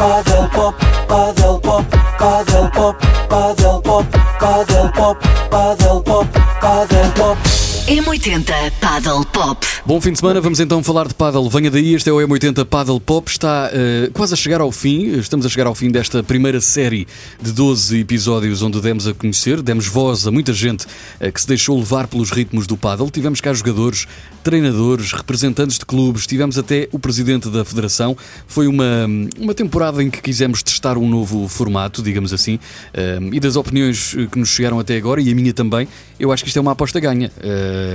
Paddle 0.00 0.48
Pop, 0.48 0.78
Paddle 1.08 1.60
Pop, 1.60 1.90
Paddle 1.90 2.70
Pop, 2.70 2.98
Paddle 3.28 3.82
Pop, 3.82 4.10
Paddle 4.40 4.90
Pop, 4.92 5.20
Paddle 5.50 6.02
Pop, 6.02 6.26
Paddle 6.32 7.12
Pop. 7.16 7.59
M80 7.90 8.70
Paddle 8.80 9.26
Pop. 9.32 9.66
Bom 9.84 10.00
fim 10.00 10.12
de 10.12 10.20
semana, 10.20 10.40
vamos 10.40 10.60
então 10.60 10.80
falar 10.80 11.08
de 11.08 11.14
paddle. 11.14 11.50
Venha 11.50 11.68
daí, 11.72 11.92
este 11.92 12.08
é 12.08 12.12
o 12.12 12.18
M80 12.18 12.64
Paddle 12.64 13.00
Pop, 13.00 13.28
está 13.28 13.68
uh, 13.68 14.12
quase 14.12 14.32
a 14.32 14.36
chegar 14.36 14.60
ao 14.60 14.70
fim. 14.70 15.18
Estamos 15.18 15.44
a 15.44 15.48
chegar 15.48 15.66
ao 15.66 15.74
fim 15.74 15.90
desta 15.90 16.22
primeira 16.22 16.60
série 16.60 17.08
de 17.42 17.50
12 17.50 17.98
episódios 17.98 18.62
onde 18.62 18.80
demos 18.80 19.08
a 19.08 19.12
conhecer, 19.12 19.60
demos 19.60 19.88
voz 19.88 20.24
a 20.24 20.30
muita 20.30 20.52
gente 20.52 20.86
uh, 21.20 21.32
que 21.32 21.40
se 21.40 21.48
deixou 21.48 21.76
levar 21.76 22.06
pelos 22.06 22.30
ritmos 22.30 22.64
do 22.64 22.76
paddle. 22.76 23.10
Tivemos 23.10 23.40
cá 23.40 23.52
jogadores, 23.52 24.06
treinadores, 24.44 25.10
representantes 25.10 25.76
de 25.76 25.84
clubes, 25.84 26.28
tivemos 26.28 26.58
até 26.58 26.88
o 26.92 26.98
presidente 27.00 27.48
da 27.48 27.64
federação. 27.64 28.16
Foi 28.46 28.68
uma, 28.68 29.08
uma 29.36 29.52
temporada 29.52 30.00
em 30.00 30.08
que 30.08 30.22
quisemos 30.22 30.62
testar 30.62 30.96
um 30.96 31.08
novo 31.08 31.48
formato, 31.48 32.04
digamos 32.04 32.32
assim, 32.32 32.54
uh, 32.54 33.34
e 33.34 33.40
das 33.40 33.56
opiniões 33.56 34.14
que 34.30 34.38
nos 34.38 34.50
chegaram 34.50 34.78
até 34.78 34.96
agora, 34.96 35.20
e 35.20 35.32
a 35.32 35.34
minha 35.34 35.52
também, 35.52 35.88
eu 36.20 36.30
acho 36.30 36.44
que 36.44 36.50
isto 36.50 36.58
é 36.58 36.62
uma 36.62 36.70
aposta 36.70 37.00
ganha. 37.00 37.32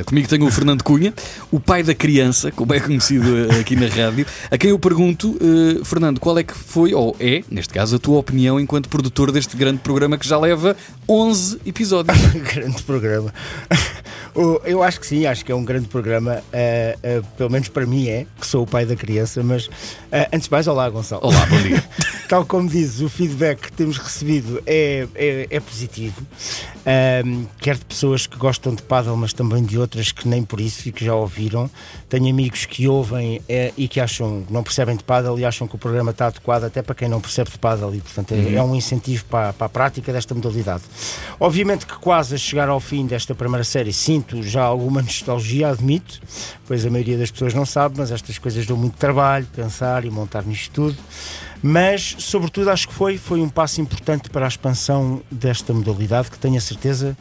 Comigo 0.06 0.28
tenho 0.28 0.46
o 0.46 0.52
Fernando 0.52 0.84
Cunha, 0.84 1.14
o 1.52 1.60
pai 1.60 1.84
da 1.84 1.94
criança, 1.94 2.52
como 2.52 2.74
é 2.74 2.80
conhecido 2.80 3.26
aqui 3.60 3.76
na 3.76 3.88
rádio, 3.88 4.26
a 4.50 4.58
quem 4.58 4.70
eu 4.70 4.80
pergunto, 4.80 5.38
uh, 5.42 5.84
Fernando, 5.86 6.20
qual 6.20 6.38
é 6.38 6.44
que 6.44 6.54
foi, 6.54 6.94
ou 6.94 7.16
é, 7.20 7.44
neste 7.50 7.74
caso, 7.74 7.96
a 7.96 8.00
tua 8.00 8.18
opinião 8.18 8.60
enquanto 8.60 8.90
produtor 8.90 9.32
deste 9.32 9.56
grande 9.58 9.80
programa 9.80 10.18
que 10.18 10.28
já 10.28 10.40
leva 10.40 10.76
11 11.08 11.60
episódios? 11.66 12.18
grande 12.54 12.82
programa. 12.84 13.34
Eu 14.36 14.84
acho 14.84 15.00
que 15.00 15.08
sim, 15.08 15.26
acho 15.26 15.46
que 15.46 15.52
é 15.52 15.56
um 15.56 15.64
grande 15.64 15.88
programa, 15.88 16.44
uh, 16.52 17.20
uh, 17.20 17.26
pelo 17.38 17.50
menos 17.50 17.70
para 17.70 17.86
mim 17.86 18.10
é, 18.10 18.26
que 18.38 18.46
sou 18.46 18.64
o 18.64 18.68
pai 18.68 18.86
da 18.86 18.94
criança, 18.94 19.42
mas 19.42 19.70
antes 20.34 20.48
de 20.48 20.52
mais, 20.52 20.68
olá 20.68 20.90
Gonçalo. 20.90 21.26
Olá, 21.26 21.46
bom 21.46 21.62
dia. 21.62 21.82
Tal 22.28 22.44
como 22.44 22.68
dizes, 22.68 23.02
o 23.02 23.08
feedback 23.08 23.62
que 23.62 23.72
temos 23.72 23.98
recebido 23.98 24.62
é, 24.66 25.08
é, 25.14 25.48
é 25.50 25.60
positivo, 25.60 26.26
quer 27.62 27.78
de 27.78 27.86
pessoas 27.86 28.26
que 28.26 28.36
gostam 28.36 28.74
de 28.74 28.82
paddle, 28.82 29.16
mas 29.16 29.32
também 29.32 29.64
de 29.64 29.78
outras 29.78 30.12
que 30.12 30.28
nem 30.28 30.44
por 30.44 30.60
isso 30.60 30.90
e 30.90 30.92
que 30.92 31.06
já 31.06 31.14
ouviram. 31.14 31.70
Tenho 32.10 32.28
amigos 32.30 32.66
que 32.66 32.88
ouvem 32.88 33.42
e 33.78 33.88
que 33.88 34.00
acham, 34.00 34.44
não 34.50 34.64
percebem 34.64 34.96
de 34.96 35.04
paddle 35.04 35.38
e 35.40 35.46
acham 35.46 35.68
que 35.68 35.76
o 35.76 35.78
programa 35.78 36.12
está 36.12 36.28
adequado 36.28 36.64
até 36.64 36.82
para 36.82 36.96
quem 36.96 37.08
não 37.08 37.22
percebe 37.22 37.52
de 37.52 37.60
paddle 37.60 37.94
e, 37.94 38.02
portanto, 38.02 38.32
é, 38.32 38.36
uhum. 38.38 38.58
é 38.58 38.64
um 38.64 38.76
incentivo 38.76 39.24
para, 39.26 39.54
para, 39.54 39.68
a 39.68 39.70
prática 39.70 40.12
desta 40.12 40.34
modalidade. 40.34 40.84
Obviamente 41.40 41.86
que 41.86 41.96
quase 42.00 42.34
a 42.34 42.38
chegar 42.38 42.70
ao 42.70 42.80
fim 42.80 43.06
desta 43.06 43.36
primeira 43.36 43.64
série 43.64 43.94
sinto 44.26 44.44
já 44.44 44.64
alguma 44.64 45.02
nostalgia, 45.02 45.70
admito, 45.70 46.20
pois 46.68 46.86
a 46.86 46.90
maioria 46.90 47.18
das 47.18 47.30
pessoas 47.30 47.54
não 47.54 47.66
sabe, 47.66 47.96
mas 47.98 48.12
estas 48.12 48.38
coisas 48.38 48.66
dão 48.66 48.76
muito 48.76 48.98
trabalho, 48.98 49.48
pensar 49.56 50.04
e 50.06 50.10
montar 50.10 50.44
nisto 50.44 50.72
tudo. 50.72 50.98
Mas, 51.62 52.16
sobretudo, 52.20 52.70
acho 52.70 52.88
que 52.88 52.94
foi, 52.94 53.18
foi 53.18 53.42
um 53.42 53.50
passo 53.50 53.82
importante 53.82 54.30
para 54.30 54.46
a 54.46 54.48
expansão 54.48 55.22
desta 55.32 55.74
modalidade, 55.74 56.30
que 56.30 56.38
tenho 56.38 56.58
a 56.58 56.62
certeza 56.62 57.18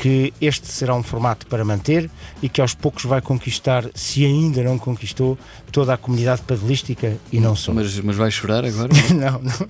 que 0.00 0.32
este 0.40 0.66
será 0.66 0.94
um 0.94 1.02
formato 1.02 1.46
para 1.46 1.62
manter 1.62 2.10
e 2.42 2.48
que 2.48 2.62
aos 2.62 2.72
poucos 2.72 3.04
vai 3.04 3.20
conquistar, 3.20 3.84
se 3.94 4.24
ainda 4.24 4.62
não 4.62 4.78
conquistou, 4.78 5.38
toda 5.70 5.92
a 5.92 5.96
comunidade 5.98 6.40
padelística 6.40 7.18
e 7.30 7.38
não 7.38 7.54
só. 7.54 7.72
Mas, 7.72 8.00
mas 8.00 8.16
vai 8.16 8.30
chorar 8.30 8.64
agora? 8.64 8.88
não, 9.14 9.40
não, 9.42 9.68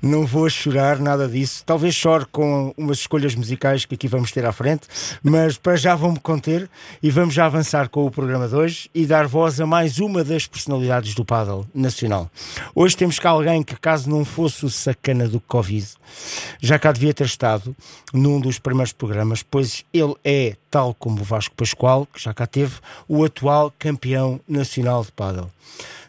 não 0.20 0.26
vou 0.26 0.48
chorar, 0.48 1.00
nada 1.00 1.28
disso. 1.28 1.64
Talvez 1.66 1.92
chore 1.92 2.24
com 2.30 2.72
umas 2.76 2.98
escolhas 2.98 3.34
musicais 3.34 3.84
que 3.84 3.96
aqui 3.96 4.06
vamos 4.06 4.30
ter 4.30 4.46
à 4.46 4.52
frente, 4.52 4.86
mas 5.22 5.58
para 5.58 5.74
já 5.74 5.96
vou-me 5.96 6.20
conter 6.20 6.70
e 7.02 7.10
vamos 7.10 7.34
já 7.34 7.46
avançar 7.46 7.88
com 7.88 8.06
o 8.06 8.10
programa 8.12 8.46
de 8.46 8.54
hoje 8.54 8.88
e 8.94 9.04
dar 9.04 9.26
voz 9.26 9.60
a 9.60 9.66
mais 9.66 9.98
uma 9.98 10.22
das 10.22 10.46
personalidades 10.46 11.16
do 11.16 11.24
paddle 11.24 11.66
nacional. 11.74 12.30
Hoje 12.76 12.96
temos 12.96 13.18
cá 13.18 13.30
alguém 13.30 13.62
que, 13.62 13.74
caso 13.74 14.08
não 14.08 14.24
fosse 14.24 14.64
o 14.64 14.70
sacana 14.70 15.26
do 15.26 15.40
Covid, 15.40 15.88
já 16.60 16.78
cá 16.78 16.92
devia 16.92 17.12
ter 17.12 17.24
estado 17.24 17.74
num 18.12 18.40
dos 18.40 18.58
primeiros 18.58 18.92
programas, 18.92 19.31
pois 19.40 19.84
ele 19.94 20.16
é, 20.24 20.56
tal 20.68 20.92
como 20.92 21.20
o 21.20 21.24
Vasco 21.24 21.54
Pascoal, 21.54 22.06
que 22.06 22.20
já 22.20 22.34
cá 22.34 22.44
teve, 22.44 22.80
o 23.08 23.24
atual 23.24 23.72
campeão 23.78 24.40
nacional 24.48 25.04
de 25.04 25.12
paddle. 25.12 25.48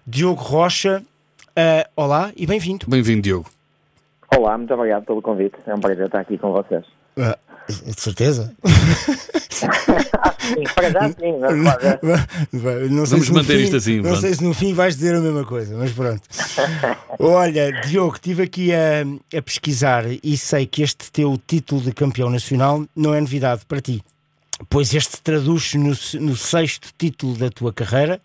Diogo 0.06 0.42
Rocha, 0.42 1.04
uh, 1.52 1.90
olá 1.96 2.32
e 2.36 2.48
bem-vindo. 2.48 2.88
Bem-vindo, 2.90 3.22
Diogo. 3.22 3.50
Olá, 4.36 4.58
muito 4.58 4.74
obrigado 4.74 5.06
pelo 5.06 5.22
convite. 5.22 5.56
É 5.68 5.76
um 5.76 5.80
prazer 5.80 6.08
estar 6.08 6.22
aqui 6.22 6.40
com 6.40 6.52
vocês. 6.52 6.84
Uh, 7.16 7.38
de 7.70 8.02
certeza? 8.02 8.56
sim, 10.48 10.64
para 10.76 10.92
já 10.92 11.10
sim. 11.10 11.40
Mas, 12.52 12.92
não 12.92 13.06
Vamos 13.06 13.30
manter 13.30 13.58
fim, 13.58 13.64
isto 13.64 13.76
assim. 13.78 13.96
Não 13.98 14.04
pronto. 14.04 14.22
sei 14.22 14.34
se 14.34 14.44
no 14.44 14.54
fim 14.54 14.74
vais 14.74 14.96
dizer 14.96 15.16
a 15.16 15.20
mesma 15.20 15.46
coisa, 15.46 15.76
mas 15.78 15.92
pronto. 15.92 16.22
Olha, 17.20 17.72
Diogo, 17.82 18.16
estive 18.16 18.44
aqui 18.44 18.72
a, 18.74 19.38
a 19.38 19.42
pesquisar 19.42 20.06
e 20.24 20.38
sei 20.38 20.66
que 20.66 20.82
este 20.84 21.12
teu 21.12 21.40
título 21.48 21.82
de 21.82 21.92
campeão 21.94 22.30
nacional 22.30 22.86
não 22.96 23.14
é 23.14 23.22
novidade 23.22 23.62
para 23.68 23.82
ti, 23.82 24.02
pois 24.70 24.94
este 24.94 25.22
traduz 25.22 25.74
no, 25.74 25.94
no 26.22 26.36
sexto 26.36 26.90
título 26.98 27.36
da 27.36 27.50
tua 27.50 27.72
carreira. 27.74 28.22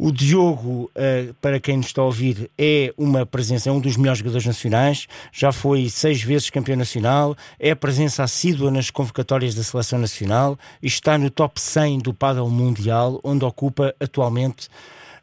O 0.00 0.12
Diogo, 0.12 0.92
uh, 0.94 1.34
para 1.40 1.58
quem 1.58 1.76
nos 1.76 1.86
está 1.86 2.00
a 2.00 2.04
ouvir, 2.04 2.48
é 2.56 2.94
uma 2.96 3.26
presença, 3.26 3.68
é 3.68 3.72
um 3.72 3.80
dos 3.80 3.96
melhores 3.96 4.18
jogadores 4.20 4.46
nacionais, 4.46 5.08
já 5.32 5.50
foi 5.50 5.88
seis 5.88 6.22
vezes 6.22 6.50
campeão 6.50 6.76
nacional, 6.76 7.36
é 7.58 7.74
presença 7.74 8.22
assídua 8.22 8.70
nas 8.70 8.90
convocatórias 8.90 9.56
da 9.56 9.64
seleção 9.64 9.98
nacional 9.98 10.56
e 10.80 10.86
está 10.86 11.18
no 11.18 11.28
top 11.30 11.60
100 11.60 11.98
do 11.98 12.14
paddle 12.14 12.48
mundial, 12.48 13.18
onde 13.24 13.44
ocupa 13.44 13.92
atualmente 13.98 14.68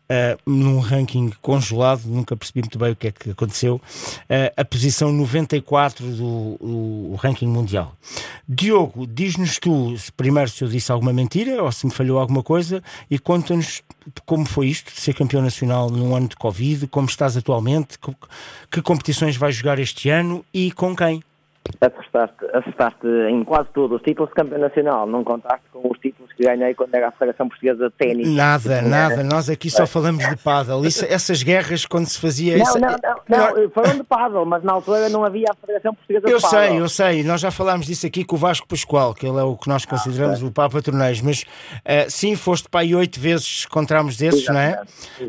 Uh, 0.07 0.37
num 0.45 0.79
ranking 0.79 1.31
congelado, 1.41 2.05
nunca 2.05 2.37
percebi 2.37 2.61
muito 2.61 2.77
bem 2.77 2.91
o 2.91 2.95
que 2.95 3.07
é 3.07 3.11
que 3.11 3.31
aconteceu, 3.31 3.77
uh, 3.77 4.53
a 4.55 4.63
posição 4.63 5.11
94 5.11 6.05
do, 6.05 6.57
do 6.61 7.15
ranking 7.15 7.47
mundial. 7.47 7.95
Diogo, 8.47 9.07
diz-nos 9.07 9.57
tu 9.57 9.95
primeiro 10.15 10.47
se 10.47 10.63
eu 10.63 10.67
disse 10.67 10.91
alguma 10.91 11.11
mentira 11.11 11.63
ou 11.63 11.71
se 11.71 11.87
me 11.87 11.91
falhou 11.91 12.19
alguma 12.19 12.43
coisa 12.43 12.83
e 13.09 13.17
conta-nos 13.17 13.81
como 14.25 14.45
foi 14.45 14.67
isto 14.67 14.93
de 14.93 14.99
ser 14.99 15.15
campeão 15.15 15.41
nacional 15.41 15.89
num 15.89 16.15
ano 16.15 16.27
de 16.27 16.35
Covid, 16.35 16.85
como 16.87 17.07
estás 17.07 17.35
atualmente, 17.35 17.97
que, 18.69 18.81
competições 18.81 19.35
vais 19.35 19.55
jogar 19.55 19.79
este 19.79 20.09
ano 20.09 20.45
e 20.53 20.71
com 20.71 20.95
quem? 20.95 21.23
Acertaste, 21.81 22.45
acertaste 22.53 23.07
em 23.29 23.43
quase 23.43 23.69
todos 23.73 23.97
os 23.97 24.03
títulos 24.03 24.29
de 24.29 24.35
campeão 24.35 24.59
nacional, 24.59 25.05
não 25.07 25.23
contaste 25.23 25.65
com 25.71 25.89
os 25.89 25.97
títulos 25.99 26.31
que 26.33 26.43
ganhei 26.43 26.73
quando 26.73 26.93
era 26.93 27.09
a 27.09 27.11
Federação 27.11 27.47
Portuguesa 27.47 27.89
de 27.89 27.95
Ténis. 27.95 28.27
Nada, 28.27 28.81
nada, 28.81 29.23
nós 29.23 29.49
aqui 29.49 29.69
só 29.69 29.85
falamos 29.85 30.23
de. 30.23 30.35
Isso, 30.87 31.05
essas 31.09 31.43
guerras 31.43 31.85
quando 31.85 32.05
se 32.07 32.19
fazia... 32.19 32.57
Não, 32.57 32.63
essa... 32.63 32.79
não, 32.79 32.95
não, 33.27 33.63
não, 33.63 33.69
falando 33.71 33.97
de 33.97 34.03
paddle, 34.03 34.45
mas 34.45 34.63
na 34.63 34.73
altura 34.73 35.09
não 35.09 35.23
havia 35.23 35.47
a 35.49 35.55
Federação 35.55 35.93
Portuguesa 35.93 36.29
eu 36.29 36.37
de 36.37 36.43
paddle. 36.43 36.59
Eu 36.59 36.69
sei, 36.69 36.81
eu 36.81 36.89
sei, 36.89 37.23
nós 37.23 37.41
já 37.41 37.51
falámos 37.51 37.85
disso 37.85 38.05
aqui 38.05 38.23
com 38.23 38.35
o 38.35 38.39
Vasco 38.39 38.67
Pascoal, 38.67 39.13
que 39.13 39.25
ele 39.25 39.39
é 39.39 39.43
o 39.43 39.55
que 39.55 39.67
nós 39.67 39.85
consideramos 39.85 40.41
ah, 40.41 40.45
o 40.45 40.51
Papa 40.51 40.81
Torneios, 40.81 41.21
mas 41.21 41.41
uh, 41.41 42.09
sim, 42.09 42.35
foste 42.35 42.69
para 42.69 42.81
aí 42.81 42.95
oito 42.95 43.19
vezes 43.19 43.65
contramos 43.65 44.17
desses, 44.17 44.47
não 44.47 44.59
é? 44.59 44.81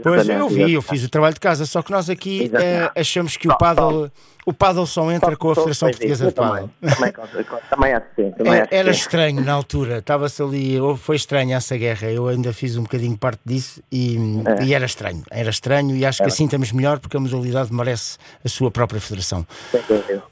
Pois 0.03 0.29
eu 0.29 0.49
vi, 0.49 0.75
eu 0.75 0.83
fiz 0.83 1.05
o 1.05 1.09
trabalho 1.09 1.35
de 1.35 1.41
casa, 1.41 1.67
só 1.67 1.83
que 1.83 1.91
nós 1.91 2.11
aqui 2.11 2.51
uh, 2.53 2.93
achamos 2.99 3.37
que 3.37 3.49
o 3.49 3.57
paddle 3.57 4.11
o 4.47 4.53
paddle 4.53 4.87
só 4.87 5.11
entra 5.11 5.37
com 5.37 5.51
a 5.51 5.55
Federação 5.57 5.91
Portuguesa 5.91 6.27
de 6.29 6.33
Paddle. 6.33 6.71
Também, 6.81 7.13
que 8.01 8.23
sim. 8.23 8.33
Era, 8.71 8.91
estranho 8.93 9.45
na 9.45 9.53
altura, 9.53 9.99
estava-se 9.99 10.41
ali, 10.41 10.77
foi 10.99 11.17
estranha 11.17 11.57
essa 11.57 11.77
guerra, 11.77 12.09
eu 12.09 12.29
ainda 12.29 12.53
fiz 12.53 12.77
um 12.77 12.85
bocadinho 12.85 13.19
parte 13.19 13.41
disso 13.45 13.83
e, 13.91 14.17
é. 14.47 14.65
e 14.65 14.73
era 14.73 14.87
estranho, 14.87 15.25
era 15.33 15.51
estranho 15.51 15.97
e 15.97 16.07
acho 16.07 16.23
que 16.23 16.29
assim 16.29 16.45
estamos 16.45 16.71
melhor 16.71 17.01
porque 17.01 17.17
a 17.17 17.21
modalidade 17.21 17.75
merece 17.75 18.19
a 18.45 18.49
sua 18.49 18.71
própria 18.71 19.01
federação. 19.01 19.45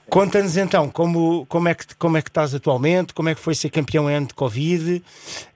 Conta-nos 0.08 0.56
então 0.56 0.88
como, 0.88 1.44
como, 1.46 1.68
é 1.68 1.74
que, 1.74 1.92
como 1.96 2.16
é 2.16 2.22
que 2.22 2.30
estás 2.30 2.54
atualmente, 2.54 3.12
como 3.12 3.28
é 3.30 3.34
que 3.34 3.40
foi 3.40 3.52
ser 3.56 3.70
campeão 3.70 4.08
em 4.08 4.14
ano 4.14 4.28
de 4.28 4.34
Covid 4.34 5.02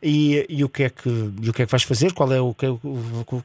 e, 0.02 0.46
e, 0.48 0.64
o, 0.64 0.68
que 0.68 0.82
é 0.82 0.90
que, 0.90 1.08
e 1.40 1.48
o 1.48 1.52
que 1.52 1.62
é 1.62 1.64
que 1.64 1.70
vais 1.70 1.84
fazer, 1.84 2.12
qual 2.12 2.32
é 2.32 2.40
o 2.40 2.52
que, 2.52 2.66
o, 2.66 2.80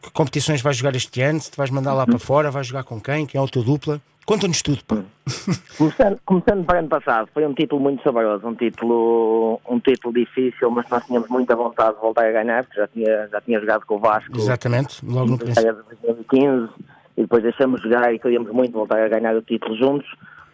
que 0.02 0.12
competições 0.12 0.60
vais 0.64 0.76
jogar 0.76 0.96
este 0.96 1.22
ano, 1.22 1.40
se 1.40 1.52
te 1.52 1.58
vais 1.58 1.70
mandar 1.70 1.94
lá 1.94 2.08
para 2.08 2.18
fora, 2.18 2.50
vais 2.50 2.66
jogar 2.66 2.84
com 2.84 3.00
quem, 3.00 3.28
quem 3.28 3.38
é 3.38 3.42
o 3.44 3.48
teu 3.48 3.64
dupla? 3.64 4.02
Conta-nos 4.26 4.62
tudo, 4.62 4.84
pá. 4.86 5.04
Começando, 5.78 6.20
começando 6.26 6.66
para 6.66 6.76
o 6.76 6.80
ano 6.80 6.88
passado, 6.88 7.30
foi 7.34 7.46
um 7.46 7.54
título 7.54 7.82
muito 7.82 8.02
saboroso, 8.04 8.48
um 8.48 8.56
título, 8.56 9.60
um 9.68 9.80
título 9.80 10.14
difícil, 10.14 10.70
mas 10.70 10.90
nós 10.90 11.06
tínhamos 11.06 11.30
muita 11.30 11.56
vontade 11.56 11.96
de 11.96 12.02
voltar 12.02 12.26
a 12.26 12.32
ganhar, 12.32 12.64
porque 12.64 12.80
já 12.80 12.88
tinha, 12.88 13.28
já 13.28 13.42
tinha 13.42 13.60
jogado 13.60 13.86
com 13.86 13.96
o 13.96 14.00
Vasco. 14.00 14.38
Exatamente, 14.38 15.06
logo 15.06 15.32
no 15.32 15.38
de 15.38 15.46
2015, 15.46 16.70
e 17.18 17.22
depois 17.22 17.44
deixamos 17.44 17.82
jogar 17.82 18.14
e 18.14 18.20
queríamos 18.20 18.52
muito 18.52 18.74
voltar 18.74 19.02
a 19.02 19.10
ganhar 19.10 19.36
o 19.36 19.42
título 19.42 19.76
juntos. 19.76 20.10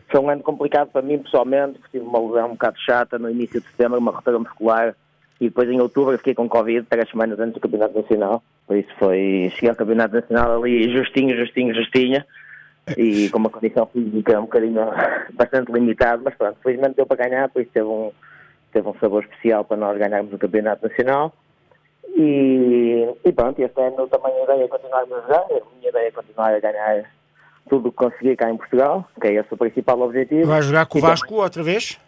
Foi 0.10 0.20
um 0.20 0.30
ano 0.30 0.42
complicado 0.42 0.90
para 0.90 1.04
mim 1.04 1.20
pessoalmente, 1.20 1.80
porque 1.80 2.00
tive 2.00 2.10
uma 2.10 2.20
lesão 2.20 2.48
um 2.48 2.54
bocado 2.54 2.80
chata 2.80 3.20
no 3.20 3.30
início 3.30 3.62
de 3.62 3.68
setembro, 3.68 4.00
uma 4.00 4.12
ruptura 4.12 4.40
muscular, 4.40 4.96
e 5.40 5.46
depois 5.46 5.70
em 5.70 5.80
outubro 5.80 6.18
fiquei 6.18 6.34
com 6.34 6.50
Covid, 6.50 6.88
três 6.90 7.08
semanas 7.10 7.40
antes 7.40 7.54
do 7.54 7.60
Campeonato 7.60 8.00
Nacional. 8.00 8.44
Por 8.66 8.78
isso 8.78 8.90
foi, 8.98 9.52
cheguei 9.56 9.70
ao 9.70 9.76
Campeonato 9.76 10.16
Nacional 10.16 10.58
ali 10.58 10.92
justinho, 10.92 11.38
justinho, 11.38 11.74
justinho 11.76 12.24
e 12.98 13.30
com 13.30 13.38
uma 13.38 13.50
condição 13.50 13.86
física 13.88 14.38
um 14.40 14.44
bocadinho 14.44 14.82
bastante 15.34 15.72
limitada, 15.72 16.22
mas 16.24 16.36
pronto, 16.36 16.58
felizmente 16.64 16.96
deu 16.96 17.06
para 17.06 17.28
ganhar, 17.28 17.50
por 17.50 17.62
isso 17.62 17.72
teve 17.74 17.88
um, 17.88 18.12
teve 18.72 18.88
um 18.88 18.94
sabor 19.00 19.24
especial 19.24 19.64
para 19.64 19.78
nós 19.78 19.98
ganharmos 19.98 20.34
o 20.34 20.38
Campeonato 20.38 20.88
Nacional. 20.88 21.34
E, 22.16 23.08
e 23.24 23.32
pronto, 23.32 23.60
este 23.62 23.82
ano 23.82 24.08
também 24.08 24.34
a 24.34 24.44
ideia 24.44 24.64
é 24.64 24.68
continuar 24.68 25.02
a 25.04 25.06
jogar, 25.06 25.42
a 25.44 25.78
minha 25.78 25.90
ideia 25.90 26.08
é 26.08 26.12
continuar 26.12 26.54
a 26.54 26.60
ganhar 26.60 27.06
tudo 27.70 27.90
o 27.90 27.92
que 27.92 27.98
conseguir 27.98 28.36
cá 28.36 28.50
em 28.50 28.58
Portugal, 28.58 29.08
que 29.22 29.28
é 29.28 29.34
esse 29.36 29.54
o 29.54 29.58
principal 29.58 30.02
objetivo. 30.02 30.48
Vai 30.48 30.62
jogar 30.62 30.86
com 30.88 30.96
o 30.96 31.00
E 31.00 31.02
também- 31.02 31.16
Vasco 31.16 31.36
outra 31.36 31.62
vez? 31.64 32.00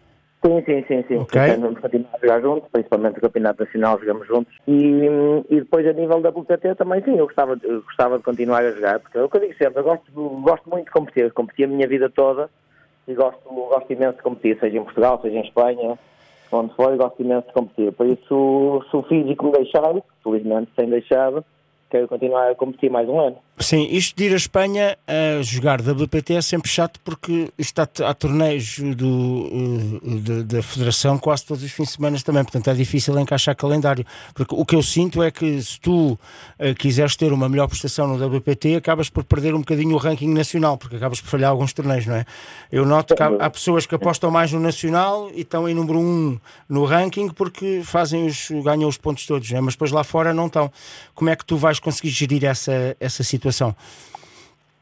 Sim, 0.43 0.63
sim, 0.65 0.83
sim, 0.87 1.03
sim. 1.07 1.17
Ok. 1.17 1.39
Portanto, 1.39 1.61
Vamos 1.61 1.79
continuar 1.79 2.09
a 2.15 2.19
jogar 2.19 2.41
juntos, 2.41 2.69
principalmente 2.71 3.17
o 3.19 3.21
Campeonato 3.21 3.63
Nacional 3.63 3.99
jogamos 3.99 4.27
juntos. 4.27 4.53
E, 4.67 5.01
e 5.49 5.59
depois 5.59 5.85
a 5.85 5.93
nível 5.93 6.19
da 6.19 6.29
WPT 6.29 6.75
também 6.75 7.03
sim, 7.03 7.15
eu 7.17 7.25
gostava, 7.27 7.55
de- 7.55 7.67
eu 7.67 7.81
gostava 7.83 8.17
de 8.17 8.23
continuar 8.23 8.63
a 8.65 8.71
jogar, 8.71 8.99
porque 8.99 9.17
é 9.19 9.23
o 9.23 9.29
que 9.29 9.37
eu 9.37 9.41
digo 9.41 9.53
sempre, 9.55 9.79
eu 9.79 9.83
gosto, 9.83 10.11
gosto 10.41 10.67
muito 10.69 10.85
de 10.85 10.91
competir, 10.91 11.23
eu 11.25 11.31
competi 11.33 11.63
a 11.63 11.67
minha 11.67 11.87
vida 11.87 12.09
toda 12.09 12.49
e 13.07 13.13
gosto, 13.13 13.39
gosto 13.49 13.93
imenso 13.93 14.17
de 14.17 14.23
competir, 14.23 14.57
seja 14.59 14.77
em 14.77 14.83
Portugal, 14.83 15.19
seja 15.21 15.37
em 15.37 15.43
Espanha, 15.43 15.99
onde 16.51 16.73
for, 16.75 16.95
gosto 16.97 17.21
imenso 17.21 17.45
de 17.47 17.53
competir. 17.53 17.91
Por 17.93 18.07
isso, 18.07 18.83
se 18.89 18.97
o 18.97 19.03
físico 19.03 19.45
me 19.45 19.51
deixar, 19.51 19.93
felizmente 20.23 20.71
tem 20.75 20.89
deixado, 20.89 21.45
quero 21.89 22.07
continuar 22.07 22.49
a 22.49 22.55
competir 22.55 22.89
mais 22.89 23.07
um 23.07 23.19
ano. 23.19 23.37
Sim, 23.59 23.87
isto 23.91 24.17
de 24.17 24.25
ir 24.25 24.33
à 24.33 24.35
Espanha 24.37 24.97
a 25.05 25.41
jogar 25.43 25.81
WPT 25.81 26.33
é 26.33 26.41
sempre 26.41 26.69
chato 26.69 26.99
porque 27.03 27.51
isto 27.57 27.79
há, 27.79 28.13
torneios 28.13 28.79
do, 28.79 29.99
eh, 30.03 30.43
da 30.43 30.63
Federação 30.63 31.19
quase 31.19 31.45
todos 31.45 31.63
os 31.63 31.71
fins 31.71 31.89
de 31.89 31.91
semana 31.91 32.19
também, 32.21 32.43
portanto 32.43 32.69
é 32.69 32.73
difícil 32.73 33.17
encaixar 33.19 33.55
calendário. 33.55 34.03
Porque 34.33 34.55
o 34.55 34.65
que 34.65 34.75
eu 34.75 34.81
sinto 34.81 35.21
é 35.21 35.29
que 35.29 35.61
se 35.61 35.79
tu 35.79 36.17
eh, 36.57 36.73
quiseres 36.73 37.15
ter 37.15 37.31
uma 37.31 37.47
melhor 37.47 37.67
prestação 37.67 38.07
no 38.07 38.25
WPT, 38.25 38.77
acabas 38.77 39.09
por 39.09 39.23
perder 39.23 39.53
um 39.53 39.59
bocadinho 39.59 39.93
o 39.93 39.97
ranking 39.97 40.33
nacional, 40.33 40.75
porque 40.75 40.95
acabas 40.95 41.21
por 41.21 41.29
falhar 41.29 41.51
alguns 41.51 41.71
torneios, 41.71 42.07
não 42.07 42.15
é? 42.15 42.25
Eu 42.71 42.83
noto 42.83 43.15
que 43.15 43.21
há, 43.21 43.27
há 43.27 43.49
pessoas 43.49 43.85
que 43.85 43.93
apostam 43.93 44.31
mais 44.31 44.51
no 44.51 44.59
nacional 44.59 45.29
e 45.35 45.41
estão 45.41 45.69
em 45.69 45.75
número 45.75 45.99
um 45.99 46.39
no 46.67 46.83
ranking 46.83 47.29
porque 47.29 47.81
fazem 47.83 48.25
os, 48.25 48.49
ganham 48.63 48.89
os 48.89 48.97
pontos 48.97 49.25
todos, 49.27 49.51
é? 49.51 49.61
mas 49.61 49.75
depois 49.75 49.91
lá 49.91 50.03
fora 50.03 50.33
não 50.33 50.47
estão. 50.47 50.71
Como 51.13 51.29
é 51.29 51.35
que 51.35 51.45
tu 51.45 51.57
vais 51.57 51.79
conseguir 51.79 52.09
gerir 52.09 52.43
essa, 52.43 52.95
essa 52.99 53.23
situação? 53.23 53.40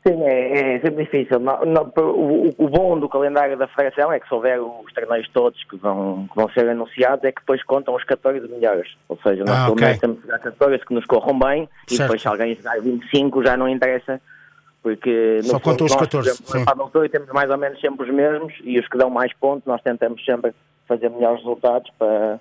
Sim, 0.08 0.24
é, 0.24 0.76
é 0.76 0.80
sempre 0.80 1.04
difícil. 1.04 1.40
Não- 1.40 1.66
não- 1.66 1.92
o, 1.98 2.54
o 2.58 2.70
bom 2.70 2.98
do 2.98 3.10
calendário 3.10 3.58
da 3.58 3.68
Federação 3.68 4.12
é 4.14 4.20
que 4.20 4.28
se 4.28 4.34
houver 4.34 4.60
os 4.62 4.92
torneios 4.94 5.28
todos 5.34 5.62
que 5.66 5.76
vão, 5.76 6.26
que 6.30 6.36
vão 6.36 6.50
ser 6.52 6.70
anunciados, 6.70 7.24
é 7.26 7.32
que 7.34 7.42
depois 7.42 7.62
contam 7.64 7.94
os 7.94 8.04
14 8.06 8.48
melhores. 8.48 8.90
Ou 9.10 9.18
seja, 9.22 9.44
nós 9.44 9.56
Ah, 9.58 9.62
pelo 9.66 9.74
ok. 9.74 9.86
menos 9.86 10.00
temos 10.00 10.18
que 10.20 10.26
jogar 10.26 10.40
14 10.40 10.86
que 10.86 10.94
nos 10.94 11.06
corram 11.06 11.38
bem 11.38 11.70
e 11.92 11.96
Certo. 11.96 12.02
depois 12.04 12.22
se 12.22 12.28
alguém 12.30 12.56
jogar 12.56 12.80
25 12.82 13.44
já 13.44 13.58
não 13.58 13.68
interessa. 13.68 14.22
Porque 14.82 15.42
Só 15.44 15.60
contam 15.60 15.86
os 15.86 15.92
nós, 15.92 16.00
14, 16.02 16.30
Por 16.30 16.34
exemplo, 16.46 16.58
sim. 16.60 16.64
para 16.64 16.74
a 16.74 16.78
doutora 16.78 17.10
temos 17.10 17.28
mais 17.30 17.50
ou 17.52 17.58
menos 17.58 17.82
sempre 17.82 18.08
os 18.10 18.16
mesmos 18.16 18.54
e 18.64 18.80
os 18.80 18.88
que 18.88 18.98
dão 18.98 19.10
mais 19.10 19.34
pontos 19.34 19.66
nós 19.68 19.82
tentamos 19.82 20.24
sempre 20.24 20.54
fazer 20.88 21.10
melhores 21.10 21.40
resultados 21.40 21.92
para, 22.00 22.40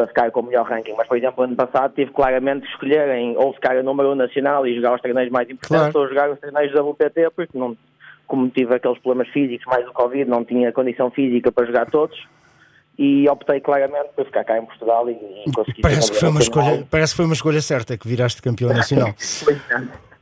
para 0.00 0.06
ficar 0.06 0.30
com 0.30 0.40
o 0.40 0.44
melhor 0.44 0.64
ranking. 0.64 0.94
Mas, 0.96 1.06
por 1.06 1.18
exemplo, 1.18 1.44
ano 1.44 1.54
passado 1.54 1.92
tive 1.94 2.10
claramente 2.12 2.62
de 2.62 2.72
escolher 2.72 3.08
em 3.10 3.36
ou 3.36 3.52
ficar 3.52 3.76
a 3.76 3.82
número 3.82 4.12
1 4.12 4.14
nacional 4.14 4.66
e 4.66 4.74
jogar 4.74 4.94
os 4.94 5.02
torneios 5.02 5.30
mais 5.30 5.48
importantes 5.50 5.92
Claro. 5.92 5.98
ou 5.98 6.08
jogar 6.08 6.30
os 6.30 6.40
torneios 6.40 6.72
da 6.72 6.82
WPT, 6.82 7.30
porque 7.36 7.58
não, 7.58 7.76
como 8.26 8.48
tive 8.48 8.74
aqueles 8.74 8.98
problemas 9.00 9.30
físicos 9.32 9.66
mais 9.66 9.86
o 9.86 9.92
Covid, 9.92 10.30
não 10.30 10.42
tinha 10.42 10.72
condição 10.72 11.10
física 11.10 11.52
para 11.52 11.66
jogar 11.66 11.90
todos 11.90 12.18
e 12.98 13.28
optei 13.28 13.60
claramente 13.60 14.10
por 14.16 14.24
ficar 14.24 14.44
cá 14.44 14.58
em 14.58 14.64
Portugal 14.64 15.08
e, 15.10 15.12
e 15.12 15.52
conseguir 15.52 15.82
Parece 15.82 16.12
que, 16.12 16.18
foi 16.18 16.28
uma 16.30 16.40
escolha, 16.40 16.86
parece 16.90 17.12
que 17.12 17.16
foi 17.16 17.24
uma 17.26 17.34
escolha 17.34 17.60
certa 17.60 17.98
que 17.98 18.08
viraste 18.08 18.40
campeão 18.40 18.72
nacional. 18.74 19.14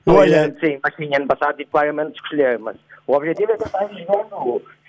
Olha, 0.07 0.53
sim, 0.59 0.79
mas 0.83 0.95
sim, 0.97 1.15
ano 1.15 1.27
passado 1.27 1.57
tive 1.57 1.71
claramente 1.71 2.13
de 2.13 2.17
escolher, 2.17 2.59
mas 2.59 2.77
o 3.07 3.15
objetivo 3.15 3.53
é 3.53 3.57
tentar. 3.57 3.89
Se 3.89 3.95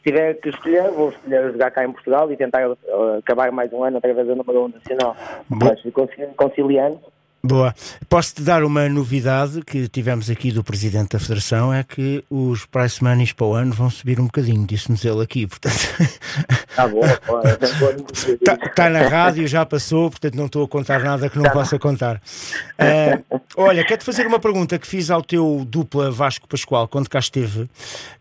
tiver 0.10 0.34
que 0.40 0.50
escolher, 0.50 0.90
vou 0.92 1.10
escolher 1.10 1.52
jogar 1.52 1.72
cá 1.72 1.86
em 1.86 1.92
Portugal 1.92 2.32
e 2.32 2.38
tentar 2.38 2.68
uh, 2.68 2.76
acabar 3.20 3.52
mais 3.52 3.72
um 3.72 3.84
ano 3.84 3.98
através 3.98 4.28
da 4.28 4.36
número 4.36 4.66
1 4.66 4.68
nacional. 4.70 5.16
Boa. 5.48 5.76
Mas 5.76 6.34
conciliando, 6.36 7.00
Boa. 7.42 7.74
Posso-te 8.10 8.42
dar 8.42 8.64
uma 8.64 8.90
novidade 8.90 9.62
que 9.62 9.88
tivemos 9.88 10.30
aqui 10.30 10.52
do 10.52 10.62
Presidente 10.62 11.12
da 11.12 11.20
Federação: 11.20 11.74
é 11.74 11.84
que 11.84 12.24
os 12.30 12.66
price 12.66 13.02
monies 13.02 13.32
para 13.32 13.46
o 13.46 13.54
ano 13.54 13.74
vão 13.74 13.90
subir 13.90 14.20
um 14.20 14.26
bocadinho, 14.26 14.66
disse-nos 14.66 15.06
ele 15.06 15.22
aqui. 15.22 15.48
Portanto, 15.48 15.76
está 16.70 16.88
bom. 16.88 17.00
pô, 17.26 17.40
está 17.42 18.58
tá 18.76 18.90
na 18.90 19.08
rádio, 19.08 19.48
já 19.48 19.66
passou, 19.66 20.10
portanto 20.10 20.36
não 20.36 20.48
estou 20.48 20.66
a 20.66 20.68
contar 20.68 21.00
nada 21.00 21.30
que 21.30 21.38
não 21.40 21.50
possa 21.50 21.80
contar. 21.80 22.22
Ah, 22.78 23.20
olha, 23.56 23.86
quero-te 23.86 24.06
fazer 24.06 24.28
uma 24.28 24.40
pergunta 24.40 24.78
que 24.78 24.88
fiz 24.88 25.10
ao 25.10 25.22
teu 25.22 25.66
dupla 25.66 26.12
Vasco 26.12 26.48
Pascoal 26.48 26.90
quando 26.90 27.10
cá 27.10 27.20
esteve, 27.20 27.70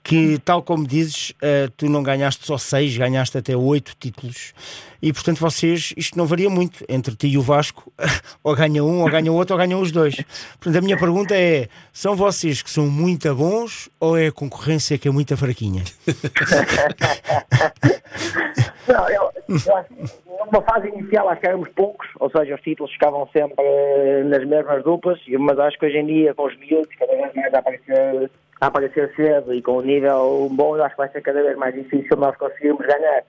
que 0.02 0.38
tal 0.44 0.62
como 0.62 0.86
dizes, 0.86 1.32
ah, 1.42 1.68
tu 1.76 1.88
não 1.88 2.04
ganhaste 2.04 2.46
só 2.46 2.56
seis, 2.56 2.96
ganhaste 2.96 3.36
até 3.36 3.56
oito 3.56 3.96
títulos. 3.98 4.52
E 5.00 5.12
portanto 5.12 5.38
vocês, 5.38 5.94
isto 5.96 6.18
não 6.18 6.26
varia 6.26 6.50
muito 6.50 6.84
entre 6.88 7.14
ti 7.14 7.28
e 7.28 7.38
o 7.38 7.42
Vasco, 7.42 7.92
ou 8.42 8.54
ganha 8.54 8.82
um, 8.82 9.02
ou 9.02 9.10
ganha 9.10 9.32
outro, 9.32 9.54
ou 9.54 9.58
ganham 9.58 9.80
os 9.80 9.92
dois. 9.92 10.16
Portanto, 10.60 10.78
a 10.78 10.80
minha 10.80 10.98
pergunta 10.98 11.36
é: 11.36 11.68
são 11.92 12.16
vocês 12.16 12.62
que 12.62 12.70
são 12.70 12.86
muito 12.86 13.32
bons 13.34 13.88
ou 14.00 14.16
é 14.16 14.28
a 14.28 14.32
concorrência 14.32 14.98
que 14.98 15.08
é 15.08 15.10
muito 15.10 15.36
fraquinha? 15.36 15.82
Não, 18.88 19.08
eu, 19.10 19.30
eu 19.48 20.46
numa 20.46 20.62
fase 20.62 20.88
inicial 20.88 21.28
acho 21.28 21.40
que 21.40 21.46
éramos 21.46 21.68
poucos, 21.70 22.08
ou 22.18 22.30
seja, 22.30 22.54
os 22.54 22.60
títulos 22.62 22.92
ficavam 22.92 23.28
sempre 23.32 23.64
eh, 23.64 24.22
nas 24.24 24.44
mesmas 24.46 24.82
duplas, 24.82 25.20
mas 25.38 25.58
acho 25.58 25.78
que 25.78 25.86
hoje 25.86 25.98
em 25.98 26.06
dia, 26.06 26.34
com 26.34 26.46
os 26.46 26.56
miúdos, 26.58 26.94
cada 26.98 27.14
vez 27.14 27.34
mais 27.34 27.54
a 27.54 27.58
aparecer, 27.58 28.30
a 28.60 28.66
aparecer 28.66 29.14
cedo 29.14 29.52
e 29.52 29.60
com 29.60 29.72
o 29.72 29.82
nível 29.82 30.48
bom, 30.52 30.74
acho 30.76 30.94
que 30.94 31.02
vai 31.02 31.10
ser 31.10 31.20
cada 31.20 31.42
vez 31.42 31.56
mais 31.56 31.74
difícil 31.74 32.16
nós 32.16 32.36
conseguirmos 32.36 32.86
ganhar. 32.86 33.22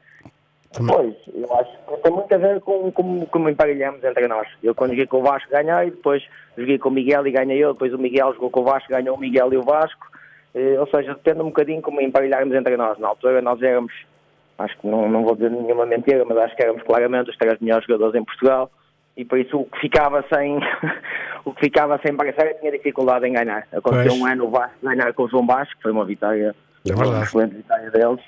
Pois, 0.75 1.15
eu 1.33 1.51
acho 1.55 1.71
que 1.71 2.03
tem 2.03 2.11
muito 2.11 2.33
a 2.33 2.37
ver 2.37 2.61
com 2.61 2.91
como, 2.91 3.25
como 3.27 3.49
emparelhamos 3.49 4.03
entre 4.03 4.27
nós. 4.27 4.47
Eu 4.61 4.75
quando 4.75 4.91
joguei 4.91 5.07
com 5.07 5.17
o 5.17 5.23
Vasco 5.23 5.49
ganhei, 5.49 5.89
depois 5.89 6.23
joguei 6.55 6.77
com 6.77 6.89
o 6.89 6.91
Miguel 6.91 7.25
e 7.25 7.31
ganhei 7.31 7.57
eu, 7.57 7.73
depois 7.73 7.93
o 7.93 7.97
Miguel 7.97 8.33
jogou 8.33 8.51
com 8.51 8.59
o 8.59 8.63
Vasco, 8.63 8.89
ganhou 8.89 9.15
o 9.15 9.19
Miguel 9.19 9.51
e 9.51 9.57
o 9.57 9.63
Vasco. 9.63 10.07
Eh, 10.53 10.79
ou 10.79 10.87
seja, 10.87 11.13
depende 11.13 11.41
um 11.41 11.45
bocadinho 11.45 11.81
como 11.81 12.01
emparelharmos 12.01 12.55
entre 12.55 12.77
nós. 12.77 12.99
Na 12.99 13.07
altura 13.07 13.41
nós 13.41 13.61
éramos, 13.61 13.93
acho 14.59 14.77
que 14.77 14.87
não, 14.87 15.09
não 15.09 15.23
vou 15.23 15.35
dizer 15.35 15.49
nenhuma 15.49 15.87
mentira, 15.87 16.23
mas 16.23 16.37
acho 16.37 16.55
que 16.55 16.63
éramos 16.63 16.83
claramente 16.83 17.31
os 17.31 17.37
três 17.37 17.59
melhores 17.59 17.85
jogadores 17.85 18.15
em 18.15 18.23
Portugal 18.23 18.69
e 19.17 19.25
por 19.25 19.39
isso 19.39 19.59
o 19.59 19.65
que 19.65 19.79
ficava 19.79 20.23
sem 20.33 20.59
o 21.43 21.53
que 21.53 21.61
ficava 21.61 21.99
sem 22.05 22.15
parecer 22.15 22.57
tinha 22.59 22.71
dificuldade 22.71 23.27
em 23.27 23.33
ganhar. 23.33 23.67
Aconteceu 23.73 24.11
Pois. 24.11 24.21
um 24.21 24.25
ano 24.25 24.45
o 24.45 24.49
Vasco 24.49 24.77
ganhar 24.83 25.13
com 25.13 25.23
o 25.23 25.29
João 25.29 25.45
Basco, 25.45 25.75
que 25.75 25.81
foi 25.81 25.91
uma 25.91 26.05
vitória, 26.05 26.55
É 26.87 26.93
uma 26.93 27.23
excelente 27.23 27.55
vitória 27.55 27.89
deles. 27.91 28.21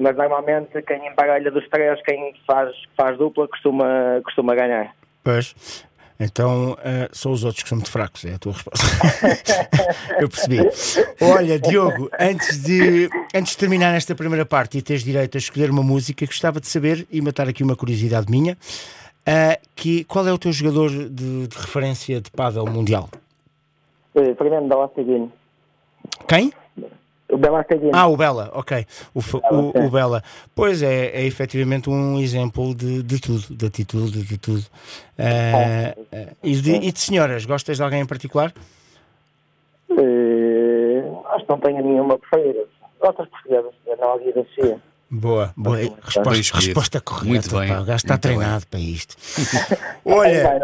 Mas 0.00 0.16
normalmente 0.16 0.80
quem 0.82 1.08
emparelha 1.08 1.50
dos 1.50 1.68
três, 1.68 2.00
quem 2.02 2.34
faz, 2.46 2.74
faz 2.96 3.18
dupla, 3.18 3.48
costuma, 3.48 4.20
costuma 4.24 4.54
ganhar. 4.54 4.94
Pois. 5.24 5.84
Então 6.18 6.76
eh, 6.82 7.08
são 7.12 7.32
os 7.32 7.44
outros 7.44 7.62
que 7.62 7.68
são 7.68 7.76
muito 7.76 7.90
fracos, 7.90 8.24
é 8.24 8.34
a 8.34 8.38
tua 8.38 8.52
resposta. 8.52 8.86
Eu 10.18 10.28
percebi. 10.28 10.58
Olha, 11.20 11.58
Diogo, 11.58 12.08
antes 12.18 12.62
de, 12.62 13.10
antes 13.34 13.52
de 13.52 13.58
terminar 13.58 13.94
esta 13.94 14.14
primeira 14.14 14.46
parte 14.46 14.78
e 14.78 14.82
teres 14.82 15.02
direito 15.02 15.36
a 15.36 15.38
escolher 15.38 15.70
uma 15.70 15.82
música, 15.82 16.24
gostava 16.24 16.58
de 16.58 16.68
saber 16.68 17.06
e 17.10 17.20
matar 17.20 17.48
aqui 17.48 17.62
uma 17.62 17.76
curiosidade 17.76 18.30
minha: 18.30 18.56
eh, 19.26 19.60
que, 19.74 20.04
qual 20.04 20.26
é 20.26 20.32
o 20.32 20.38
teu 20.38 20.52
jogador 20.52 20.88
de, 20.88 21.48
de 21.48 21.56
referência 21.58 22.18
de 22.18 22.30
pádel 22.30 22.64
mundial? 22.64 23.10
Eh, 24.14 24.34
Fernando 24.36 24.68
Belasteguino. 24.68 25.30
Quem? 26.26 26.50
O 27.28 27.36
Belasteguino. 27.36 27.90
Ah, 27.92 28.06
o 28.06 28.16
Bela, 28.16 28.50
ok. 28.54 28.86
O, 29.14 29.20
o, 29.20 29.86
o 29.86 29.90
Bela. 29.90 30.22
Pois 30.54 30.82
é, 30.82 31.06
é 31.06 31.24
efetivamente 31.24 31.90
um 31.90 32.18
exemplo 32.20 32.74
de, 32.74 33.02
de 33.02 33.20
tudo, 33.20 33.56
de 33.56 33.66
atitude, 33.66 34.22
de 34.22 34.38
tudo. 34.38 34.64
Eh, 35.18 35.96
e, 36.42 36.54
de, 36.54 36.76
e 36.76 36.92
de 36.92 37.00
senhoras, 37.00 37.44
gostas 37.44 37.76
de 37.76 37.82
alguém 37.82 38.00
em 38.00 38.06
particular? 38.06 38.52
Eh, 39.90 41.02
acho 41.30 41.44
que 41.44 41.50
não 41.50 41.58
tenho 41.58 41.82
nenhuma 41.84 42.18
preferida. 42.18 42.64
Outras 43.00 43.28
portuguesas, 43.28 43.72
a 43.92 43.96
Nádia 43.96 44.32
da 44.32 44.44
Cia. 44.54 44.80
Boa, 45.08 45.52
boa. 45.56 45.76
Bem 45.76 45.94
Resposta, 46.02 46.56
resposta 46.56 47.00
correta. 47.00 47.26
Muito 47.28 47.56
bem, 47.58 47.68
pá, 47.68 47.80
o 47.80 47.84
gajo 47.84 47.96
está 47.96 48.14
muito 48.14 48.22
treinado 48.22 48.66
para 48.66 48.80
isto. 48.80 49.14
Olha, 50.04 50.58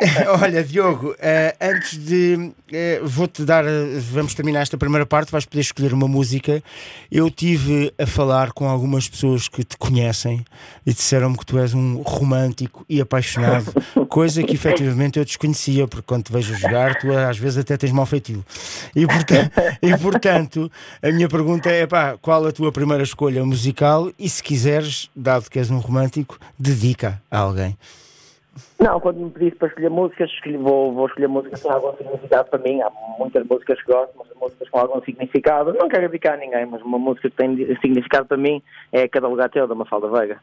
olha, 0.42 0.62
Diogo, 0.64 1.14
eh, 1.18 1.54
antes 1.60 1.98
de. 1.98 2.52
eh, 2.72 3.00
Vou-te 3.02 3.42
dar. 3.44 3.64
eh, 3.64 3.98
vamos 4.12 4.34
terminar 4.34 4.60
esta 4.62 4.76
primeira 4.76 5.06
parte. 5.06 5.30
Vais 5.32 5.44
poder 5.46 5.60
escolher 5.62 5.92
uma 5.94 6.08
música. 6.08 6.62
Eu 7.10 7.30
tive 7.30 7.92
a 7.98 8.06
falar 8.06 8.52
com 8.52 8.68
algumas 8.68 9.08
pessoas 9.08 9.48
que 9.48 9.64
te 9.64 9.76
conhecem 9.78 10.44
e 10.84 10.92
disseram-me 10.92 11.36
que 11.36 11.46
tu 11.46 11.58
és 11.58 11.72
um 11.74 12.02
romântico 12.02 12.84
e 12.88 13.00
apaixonado, 13.00 13.72
coisa 14.04 14.42
que 14.42 14.54
efetivamente 14.54 15.18
eu 15.18 15.24
desconhecia, 15.24 15.86
porque 15.86 16.06
quando 16.06 16.24
te 16.24 16.32
vejo 16.32 16.54
jogar, 16.54 16.98
tu 16.98 17.12
às 17.12 17.38
vezes 17.38 17.58
até 17.58 17.76
tens 17.76 17.92
mau 17.92 18.06
feitio. 18.06 18.44
E 18.94 19.06
portanto, 19.06 19.52
e, 19.82 19.96
portanto 19.96 20.72
a 21.02 21.10
minha 21.10 21.28
pergunta 21.28 21.70
é: 21.70 21.86
pá, 21.86 22.16
qual 22.20 22.46
a 22.46 22.52
tua 22.52 22.72
primeira 22.72 23.02
escolha 23.02 23.44
musical? 23.44 24.10
E 24.18 24.28
se 24.28 24.42
quiseres, 24.42 25.10
dado 25.14 25.50
que 25.50 25.58
és 25.58 25.70
um 25.70 25.78
romântico, 25.78 26.38
dedica 26.58 27.20
a 27.30 27.38
alguém. 27.38 27.76
Não, 28.84 29.00
quando 29.00 29.16
me 29.18 29.30
pedisse 29.30 29.56
para 29.56 29.68
escolher 29.68 29.88
músicas, 29.88 30.28
escolhi- 30.30 30.58
vou, 30.58 30.92
vou 30.92 31.06
escolher 31.06 31.26
músicas 31.26 31.62
com 31.62 31.70
algum 31.72 31.96
significado 31.96 32.50
para 32.50 32.58
mim. 32.58 32.82
Há 32.82 32.90
muitas 33.18 33.46
músicas 33.46 33.78
que 33.82 33.90
gosto, 33.90 34.10
mas 34.18 34.26
músicas 34.38 34.68
com 34.68 34.78
algum 34.78 35.02
significado. 35.02 35.72
Não 35.72 35.88
quero 35.88 36.02
dedicar 36.08 36.34
a 36.34 36.36
ninguém, 36.36 36.66
mas 36.66 36.82
uma 36.82 36.98
música 36.98 37.30
que 37.30 37.36
tem 37.36 37.56
significado 37.80 38.26
para 38.26 38.36
mim 38.36 38.60
é 38.92 39.08
Cada 39.08 39.26
Lugar 39.26 39.48
Teu, 39.48 39.66
da 39.66 39.74
Mafalda 39.74 40.08
Veiga. 40.10 40.36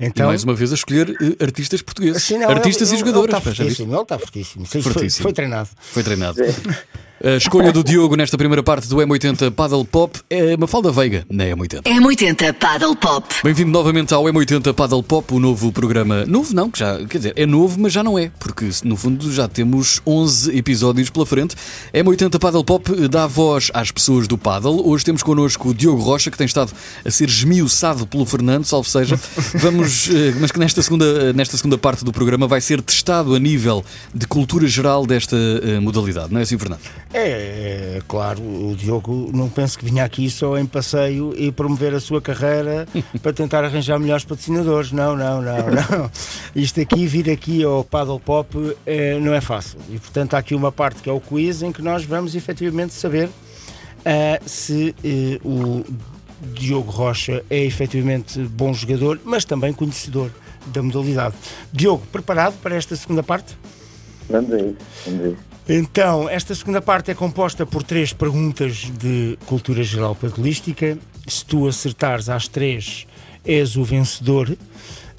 E 0.00 0.06
Então, 0.06 0.26
mais 0.26 0.42
uma 0.42 0.54
vez 0.54 0.72
a 0.72 0.74
escolher 0.74 1.08
eh, 1.10 1.44
artistas 1.44 1.82
portugueses. 1.82 2.16
Assim, 2.16 2.36
não, 2.36 2.48
artistas 2.50 2.88
ele- 2.88 2.96
e 2.96 2.98
jogadores. 2.98 3.28
Ele 3.32 3.38
está 3.38 3.50
fortíssimo, 3.54 3.92
ele 3.94 4.02
está 4.02 4.18
fortíssimo. 4.18 4.66
Sim, 4.66 4.82
foi- 4.82 4.92
Fortíssimo. 4.92 5.22
Foi, 5.22 5.32
treinado. 5.32 5.68
Foi 5.78 6.02
treinado. 6.02 6.36
A 7.22 7.36
escolha 7.36 7.72
do 7.72 7.82
Diogo 7.82 8.16
nesta 8.16 8.36
primeira 8.36 8.62
parte 8.62 8.86
do 8.88 8.96
M80 8.96 9.50
Paddle 9.52 9.84
Pop 9.86 10.18
é 10.28 10.56
Mafalda 10.58 10.90
Veiga, 10.90 11.24
na 11.30 11.44
M80. 11.44 11.82
M80 11.84 12.52
Paddle 12.54 12.94
Pop. 12.96 13.26
Bem-vindo 13.42 13.70
novamente 13.70 14.12
ao 14.12 14.24
M80 14.24 14.74
Paddle 14.74 15.02
Pop, 15.02 15.32
o 15.32 15.38
novo 15.40 15.72
programa. 15.72 16.26
Novo 16.26 16.54
não, 16.54 16.68
que 16.70 16.80
já, 16.80 16.98
quer 17.06 17.18
dizer, 17.18 17.32
é 17.36 17.46
novo, 17.46 17.80
mas 17.84 17.92
já 17.92 18.02
não 18.02 18.18
é, 18.18 18.30
porque 18.38 18.66
no 18.82 18.96
fundo 18.96 19.30
já 19.30 19.46
temos 19.46 20.00
11 20.06 20.56
episódios 20.56 21.10
pela 21.10 21.26
frente. 21.26 21.54
M80 21.92 22.38
Paddle 22.38 22.64
Pop 22.64 23.08
dá 23.08 23.26
voz 23.26 23.70
às 23.74 23.90
pessoas 23.90 24.26
do 24.26 24.38
paddle. 24.38 24.88
Hoje 24.88 25.04
temos 25.04 25.22
connosco 25.22 25.68
o 25.68 25.74
Diogo 25.74 26.00
Rocha, 26.00 26.30
que 26.30 26.38
tem 26.38 26.46
estado 26.46 26.72
a 27.04 27.10
ser 27.10 27.28
esmiuçado 27.28 28.06
pelo 28.06 28.24
Fernando, 28.24 28.64
salvo 28.64 28.88
seja. 28.88 29.20
Vamos, 29.60 30.08
eh, 30.08 30.34
mas 30.40 30.50
que 30.50 30.58
nesta 30.58 30.80
segunda, 30.80 31.34
nesta 31.34 31.58
segunda 31.58 31.76
parte 31.76 32.06
do 32.06 32.10
programa 32.10 32.46
vai 32.46 32.62
ser 32.62 32.80
testado 32.80 33.34
a 33.34 33.38
nível 33.38 33.84
de 34.14 34.26
cultura 34.26 34.66
geral 34.66 35.04
desta 35.04 35.36
eh, 35.36 35.78
modalidade, 35.78 36.32
não 36.32 36.40
é 36.40 36.44
assim, 36.44 36.56
Fernando? 36.56 36.80
É, 37.12 37.96
é, 37.96 38.02
claro, 38.08 38.40
o 38.40 38.74
Diogo 38.76 39.30
não 39.34 39.50
penso 39.50 39.78
que 39.78 39.84
vinha 39.84 40.04
aqui 40.04 40.30
só 40.30 40.56
em 40.56 40.64
passeio 40.64 41.34
e 41.36 41.52
promover 41.52 41.94
a 41.94 42.00
sua 42.00 42.22
carreira 42.22 42.88
para 43.22 43.32
tentar 43.32 43.62
arranjar 43.62 43.98
melhores 43.98 44.24
patrocinadores. 44.24 44.90
Não, 44.90 45.14
não, 45.14 45.42
não, 45.42 45.56
não. 45.70 46.10
Isto 46.56 46.80
aqui, 46.80 47.06
vir 47.06 47.30
aqui 47.30 47.62
ao 47.62 47.73
Paddle 47.82 48.20
Pop 48.20 48.76
eh, 48.86 49.18
não 49.18 49.34
é 49.34 49.40
fácil. 49.40 49.78
E 49.90 49.98
portanto 49.98 50.34
há 50.34 50.38
aqui 50.38 50.54
uma 50.54 50.70
parte 50.70 51.02
que 51.02 51.08
é 51.08 51.12
o 51.12 51.20
quiz 51.20 51.62
em 51.62 51.72
que 51.72 51.82
nós 51.82 52.04
vamos 52.04 52.34
efetivamente 52.34 52.92
saber 52.92 53.28
ah, 54.04 54.38
se 54.44 54.94
eh, 55.02 55.40
o 55.42 55.82
Diogo 56.52 56.90
Rocha 56.90 57.42
é 57.48 57.64
efetivamente 57.64 58.38
bom 58.40 58.72
jogador, 58.74 59.18
mas 59.24 59.44
também 59.44 59.72
conhecedor 59.72 60.30
da 60.66 60.82
modalidade. 60.82 61.34
Diogo, 61.72 62.06
preparado 62.12 62.54
para 62.60 62.76
esta 62.76 62.94
segunda 62.96 63.22
parte? 63.22 63.56
Vamos 64.28 64.52
a 64.52 64.58
isso, 64.58 64.76
vamos 65.06 65.24
a 65.24 65.28
isso. 65.28 65.54
Então, 65.66 66.28
esta 66.28 66.54
segunda 66.54 66.82
parte 66.82 67.10
é 67.10 67.14
composta 67.14 67.64
por 67.64 67.82
três 67.82 68.12
perguntas 68.12 68.90
de 68.98 69.38
cultura 69.46 69.82
geral 69.82 70.14
paddlística. 70.14 70.98
Se 71.26 71.42
tu 71.42 71.66
acertares 71.66 72.28
às 72.28 72.46
três, 72.46 73.06
és 73.42 73.74
o 73.76 73.82
vencedor 73.82 74.54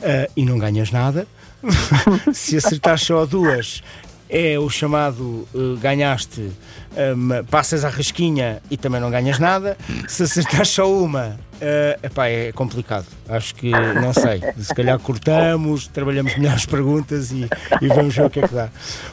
ah, 0.03 0.29
e 0.37 0.45
não 0.45 0.59
ganhas 0.59 0.91
nada. 0.91 1.27
Se 2.33 2.57
acertares 2.57 3.01
só 3.01 3.23
a 3.23 3.25
duas, 3.25 3.81
é 4.29 4.57
o 4.57 4.69
chamado 4.69 5.47
eh, 5.53 5.79
ganhaste, 5.79 6.51
ah, 6.97 7.43
passas 7.49 7.85
à 7.85 7.89
rasquinha 7.89 8.61
e 8.71 8.77
também 8.77 8.99
não 8.99 9.11
ganhas 9.11 9.39
nada. 9.39 9.77
Se 10.07 10.23
acertares 10.23 10.69
só 10.69 10.91
uma, 10.91 11.37
eh, 11.61 11.99
epá, 12.03 12.27
é 12.27 12.51
complicado. 12.51 13.05
Acho 13.29 13.55
que 13.55 13.69
não 13.69 14.13
sei. 14.13 14.41
Se 14.59 14.73
calhar 14.73 14.97
cortamos, 14.99 15.87
trabalhamos 15.87 16.35
melhores 16.37 16.65
perguntas 16.65 17.31
e, 17.31 17.47
e 17.81 17.87
vamos 17.87 18.15
ver 18.15 18.25
o 18.25 18.29
que 18.29 18.39
é 18.39 18.47
que 18.47 18.53
dá. 18.53 18.69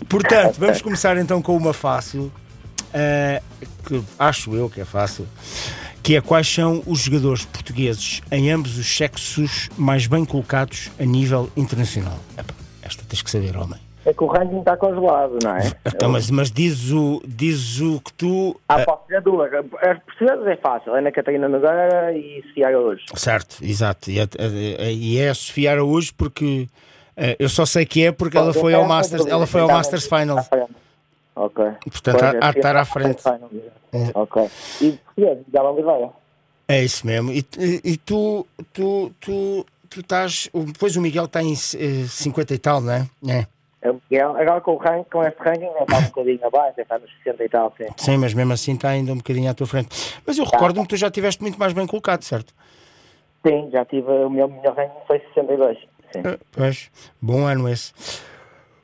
Portanto, 0.09 0.57
vamos 0.59 0.81
começar 0.81 1.17
então 1.17 1.43
com 1.43 1.57
uma 1.57 1.73
fácil, 1.73 2.33
eh, 2.93 3.43
que 3.87 4.03
acho 4.19 4.55
eu 4.55 4.69
que 4.71 4.81
é 4.81 4.85
fácil, 4.85 5.27
que 6.03 6.17
é 6.17 6.21
quais 6.21 6.47
são 6.53 6.83
os 6.87 7.01
jogadores 7.01 7.45
portugueses 7.45 8.21
em 8.31 8.51
ambos 8.51 8.77
os 8.77 8.87
sexos 8.97 9.69
mais 9.77 10.07
bem 10.07 10.25
colocados 10.25 10.91
a 10.99 11.05
nível 11.05 11.49
internacional. 11.57 12.19
Epá, 12.37 12.55
esta 12.83 13.05
tens 13.09 13.23
que 13.23 13.31
saber, 13.31 13.57
homem. 13.57 13.79
É 14.05 14.13
que 14.13 14.25
o 14.25 14.27
ranking 14.27 14.59
está 14.59 14.77
congelado, 14.77 15.39
não 15.45 15.57
é? 15.57 15.71
Então, 15.87 16.09
mas, 16.11 16.29
mas 16.29 16.51
dizes 16.51 16.91
o, 16.91 17.23
dizes 17.25 17.81
o 17.81 18.01
que 18.01 18.13
tu. 18.15 18.61
Ah, 18.69 18.81
posso 18.81 19.03
dizer 19.07 19.23
duas. 19.23 19.53
As 19.55 19.99
portuguesas 20.03 20.47
é 20.49 20.57
fácil. 20.57 20.93
Ana 20.95 21.13
Catarina 21.13 21.49
Nogueira 21.49 22.13
e 22.13 22.43
Sofia 22.49 22.77
hoje. 22.77 23.05
Certo, 23.15 23.59
exato. 23.63 24.11
E 24.11 24.19
é, 24.19 24.27
é- 24.39 24.93
e 24.93 25.19
é 25.19 25.29
a 25.29 25.35
Sofia 25.35 25.71
Araújo 25.71 26.13
porque 26.17 26.67
eh, 27.17 27.37
eu 27.39 27.49
só 27.49 27.65
sei 27.65 27.87
que 27.87 28.05
é 28.07 28.11
porque 28.11 28.37
ela 28.37 28.53
foi 28.53 28.75
ao 28.75 28.85
Masters, 28.87 29.25
ela 29.27 29.47
foi 29.47 29.61
ao 29.61 29.69
Masters 29.69 30.07
Final. 30.07 30.39
Ok. 31.35 31.65
Portanto, 31.91 32.19
Pois, 32.19 32.23
há- 32.23 32.29
há 32.49 32.51
de 32.51 32.59
é, 32.59 32.61
estar 32.61 32.77
à 32.77 32.81
é, 32.83 32.85
frente. 32.85 33.19
Exato. 33.21 33.51
Ok. 34.15 34.51
E 34.81 34.93
português, 34.93 35.39
Miguel 35.47 35.65
Oliveira. 35.65 36.11
É 36.69 36.83
isso 36.83 37.07
mesmo. 37.07 37.31
E, 37.33 37.45
e- 37.59 37.81
e 37.85 37.97
tu, 37.97 38.47
tu, 38.73 39.13
tu, 39.21 39.67
tu 39.91 40.01
estás. 40.01 40.49
Depois 40.55 40.97
o 40.97 41.01
Miguel 41.01 41.25
está 41.25 41.43
em 41.43 41.53
eh, 41.53 42.07
50 42.09 42.55
e 42.55 42.59
tal, 42.59 42.81
não 42.81 42.93
é? 42.93 43.07
É. 43.29 43.47
É 43.83 43.91
o 43.91 44.01
Miguel. 44.11 44.37
Agora 44.37 44.61
com 44.61 44.73
o 44.75 44.77
ranking, 44.77 45.11
com 45.11 45.23
este 45.25 45.39
ranking, 45.41 45.65
ele 45.65 45.79
está 45.83 45.99
um 45.99 46.03
bocadinho 46.03 46.47
abaixo, 46.47 46.81
está 46.81 46.99
nos 46.99 47.11
60 47.25 47.45
e 47.45 47.49
tal, 47.49 47.75
sim. 47.77 47.87
Sim, 47.97 48.17
mas 48.19 48.33
mesmo 48.33 48.53
assim 48.53 48.75
está 48.75 48.91
ainda 48.91 49.13
um 49.13 49.17
bocadinho 49.17 49.51
à 49.51 49.55
tua 49.55 49.67
frente. 49.67 49.89
Mas 50.25 50.39
eu 50.39 50.45
recordo-me 50.45 50.87
que 50.87 50.91
tu 50.91 50.97
já 50.97 51.09
estiveste 51.09 51.43
muito 51.43 51.59
mais 51.59 51.73
bem 51.73 51.87
colocado, 51.87 52.23
certo? 52.23 52.55
Sim, 53.45 53.71
já 53.73 53.85
tive 53.85 54.09
o 54.09 54.31
meu 54.31 54.47
melhor 54.49 54.77
ranking 54.77 55.01
foi 55.07 55.19
62. 55.35 55.77
Sim. 56.13 56.23
Ah, 56.25 56.39
Pois, 56.53 56.91
bom 57.21 57.45
ano 57.47 57.69
esse. 57.69 57.93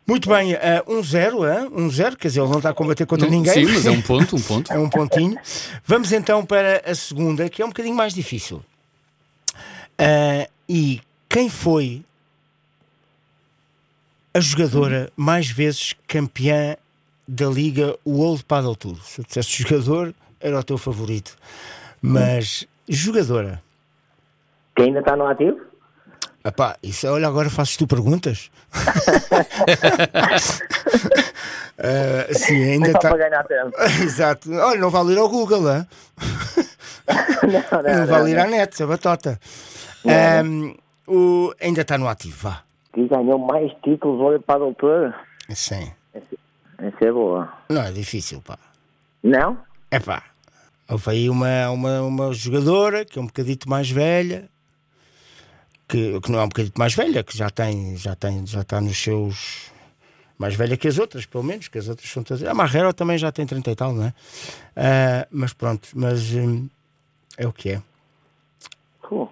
Muito 0.08 0.26
bem, 0.26 0.54
1-0, 0.54 1.44
ah, 1.44 1.68
1-0, 1.70 2.16
quer 2.16 2.28
dizer, 2.28 2.40
ele 2.40 2.48
não 2.48 2.56
está 2.56 2.70
a 2.70 2.74
combater 2.74 3.04
contra 3.04 3.26
Não- 3.26 3.36
ninguém. 3.36 3.52
Sim, 3.52 3.66
mas 3.70 3.84
é 3.84 3.90
um 3.90 4.00
ponto, 4.00 4.36
um 4.36 4.40
ponto. 4.40 4.72
É 4.72 4.78
um 4.78 4.88
pontinho. 4.88 5.38
Vamos 5.84 6.12
então 6.12 6.46
para 6.46 6.82
a 6.90 6.94
segunda, 6.94 7.46
que 7.50 7.60
é 7.60 7.64
um 7.64 7.68
bocadinho 7.68 7.94
mais 7.94 8.14
difícil. 8.14 8.64
Ah, 9.98 10.48
e 10.66 11.02
quem 11.28 11.50
foi 11.50 12.02
a 14.32 14.40
jogadora 14.40 15.12
mais 15.14 15.50
vezes 15.50 15.94
campeã 16.06 16.74
da 17.26 17.46
Liga 17.46 17.94
World 18.06 18.44
Paddle 18.44 18.76
Tour? 18.76 18.96
Se 19.04 19.20
eu 19.20 19.24
dissesse 19.26 19.62
jogador, 19.62 20.14
era 20.40 20.58
o 20.58 20.62
teu 20.64 20.78
favorito. 20.78 21.36
Mas 22.00 22.66
jogadora. 22.88 23.62
Que 24.74 24.84
ainda 24.84 25.00
está 25.00 25.14
no 25.14 25.26
ativo? 25.26 25.67
Epá, 26.44 26.76
isso, 26.82 27.08
olha, 27.08 27.26
agora 27.26 27.50
fazes 27.50 27.76
tu 27.76 27.86
perguntas? 27.86 28.50
Ah, 31.78 32.26
sim, 32.32 32.72
ainda 32.72 32.88
está. 32.88 33.08
para 33.10 33.28
ganhar 33.28 33.44
tempo. 33.44 33.72
Exato. 34.02 34.50
Olha, 34.52 34.80
não 34.80 34.90
vale 34.90 35.12
ir 35.12 35.18
ao 35.18 35.28
Google, 35.28 35.70
hein? 35.70 35.86
não, 37.42 37.82
não, 37.82 37.98
não, 38.00 38.06
vale 38.06 38.30
ir 38.30 38.36
não. 38.36 38.44
à 38.44 38.46
net, 38.46 38.82
a 38.82 38.86
batota. 38.86 39.38
Ahm, 40.06 40.74
o, 41.06 41.52
ainda 41.60 41.82
está 41.82 41.98
no 41.98 42.08
ativo, 42.08 42.36
vá. 42.40 42.62
Que 42.92 43.06
ganhou 43.08 43.38
mais 43.38 43.72
títulos 43.82 44.20
hoje 44.20 44.42
para 44.44 44.56
a 44.56 44.58
doutora. 44.58 45.20
Sim. 45.50 45.92
Essa 46.78 47.04
é 47.04 47.12
boa. 47.12 47.52
Não 47.68 47.82
é 47.82 47.90
difícil, 47.90 48.40
pá. 48.40 48.58
Não? 49.22 49.58
É 49.90 49.98
pá. 49.98 50.22
Houve 50.88 51.10
aí 51.10 51.28
uma, 51.28 51.70
uma, 51.70 52.00
uma 52.02 52.32
jogadora 52.32 53.04
que 53.04 53.18
é 53.18 53.22
um 53.22 53.26
bocadito 53.26 53.68
mais 53.68 53.90
velha, 53.90 54.48
que, 55.88 56.20
que 56.20 56.30
não 56.30 56.40
é 56.40 56.44
um 56.44 56.48
bocadito 56.48 56.78
mais 56.78 56.94
velha, 56.94 57.24
que 57.24 57.36
já 57.36 57.48
tem, 57.48 57.96
já 57.96 58.14
tem, 58.14 58.46
já 58.46 58.60
está 58.60 58.80
nos 58.80 58.96
seus. 58.96 59.72
Mais 60.38 60.54
velha 60.54 60.76
que 60.76 60.86
as 60.86 60.98
outras, 60.98 61.26
pelo 61.26 61.42
menos, 61.42 61.66
que 61.66 61.78
as 61.78 61.88
outras 61.88 62.08
são 62.08 62.22
todas. 62.22 62.44
A 62.44 62.54
Marrero 62.54 62.92
também 62.92 63.18
já 63.18 63.32
tem 63.32 63.44
30 63.44 63.70
e 63.70 63.74
tal, 63.74 63.92
não 63.92 64.04
é? 64.04 64.14
Ah, 64.76 65.26
mas 65.32 65.52
pronto, 65.52 65.88
mas 65.94 66.32
hum, 66.32 66.68
é 67.36 67.46
o 67.46 67.52
que 67.52 67.70
é. 67.70 67.82
Pô. 69.02 69.28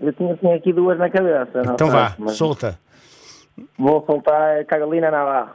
Eu 0.00 0.12
tinha, 0.12 0.36
tinha 0.36 0.56
aqui 0.56 0.72
duas 0.72 0.98
na 0.98 1.08
cabeça. 1.08 1.62
Então 1.72 1.88
vá, 1.88 2.16
mas 2.18 2.32
solta. 2.32 2.78
Vou 3.78 4.04
soltar 4.04 4.60
a 4.60 4.64
Carolina 4.64 5.10
Navarro. 5.10 5.54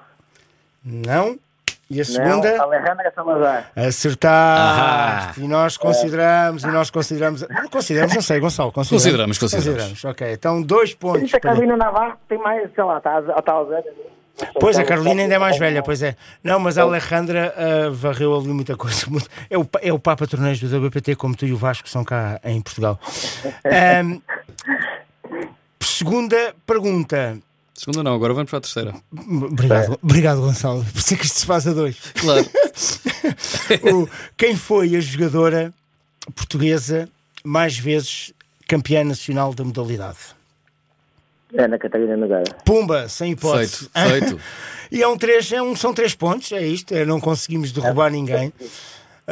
Não. 0.83 1.37
E 1.93 1.99
a 1.99 2.05
segunda? 2.05 2.57
Não, 2.57 2.63
Alejandra 2.63 3.11
Salazar. 3.13 3.71
Acertaste. 3.75 5.41
E 5.41 5.47
nós 5.47 5.75
consideramos, 5.77 6.63
e 6.63 6.67
nós 6.67 6.89
consideramos. 6.89 7.41
Não 7.49 7.67
consideramos, 7.69 8.15
não 8.15 8.21
sei, 8.21 8.39
Gonçalo. 8.39 8.71
Consideramos, 8.71 9.37
Consideramos, 9.37 9.71
consideramos. 9.73 10.05
Ok, 10.05 10.31
então 10.31 10.61
dois 10.61 10.93
pontos. 10.93 11.27
A 11.33 11.39
para- 11.39 11.51
Carolina 11.51 11.75
Navarro 11.75 12.13
tem 12.29 12.37
mais, 12.37 12.69
sei 12.73 12.83
lá, 12.83 12.97
está 12.97 13.19
está 13.19 13.51
aos 13.51 13.69
anos. 13.69 13.85
Pois, 14.59 14.79
a 14.79 14.83
Carolina 14.85 15.21
ainda 15.21 15.35
é 15.35 15.37
mais 15.37 15.57
velha, 15.57 15.83
pois 15.83 16.01
é. 16.01 16.15
Não, 16.43 16.57
mas 16.59 16.77
a 16.77 16.83
Alejandra 16.83 17.53
ah, 17.57 17.89
varreu 17.91 18.33
ali 18.35 18.47
muita 18.47 18.75
coisa. 18.77 19.05
Muito- 19.09 19.29
É 19.49 19.57
o, 19.57 19.67
é 19.81 19.91
o 19.93 19.99
Papa 19.99 20.25
Torneio 20.25 20.57
do 20.57 20.87
WPT, 20.87 21.15
como 21.15 21.35
tu 21.35 21.45
e 21.45 21.51
o 21.51 21.57
Vasco 21.57 21.87
são 21.89 22.03
cá 22.05 22.39
em 22.43 22.59
Portugal. 22.61 22.97
Ahm, 23.65 24.19
segunda 25.79 26.55
pergunta. 26.65 27.37
Segunda 27.81 28.03
não, 28.03 28.13
agora 28.13 28.31
vamos 28.31 28.47
para 28.51 28.59
a 28.59 28.61
terceira. 28.61 28.93
Obrigado, 29.11 29.97
obrigado 30.03 30.39
Gonçalo. 30.41 30.85
Por 30.85 30.99
isso 30.99 31.15
é 31.15 31.17
que 31.17 31.25
isto 31.25 31.39
se 31.39 31.45
faz 31.47 31.65
a 31.67 31.73
dois. 31.73 31.97
Claro. 32.13 32.45
O- 33.91 34.07
quem 34.37 34.55
foi 34.55 34.95
a 34.95 34.99
jogadora 34.99 35.73
portuguesa 36.35 37.09
mais 37.43 37.75
vezes 37.79 38.33
campeã 38.67 39.03
nacional 39.03 39.51
da 39.55 39.63
modalidade? 39.63 40.17
Ana 41.57 41.79
Catarina 41.79 42.15
Nogueira. 42.15 42.53
Pumba, 42.63 43.09
sem 43.09 43.31
hipótese. 43.31 43.89
Feito, 43.89 44.27
feito. 44.27 44.41
E 44.91 45.01
é 45.01 45.07
um 45.07 45.17
três, 45.17 45.49
é 45.51 45.61
um, 45.61 45.73
são 45.75 45.93
três 45.93 46.13
pontos, 46.13 46.51
é 46.51 46.61
isto, 46.61 46.93
é, 46.93 47.03
não 47.05 47.19
conseguimos 47.19 47.71
derrubar 47.71 48.11
ninguém. 48.11 48.53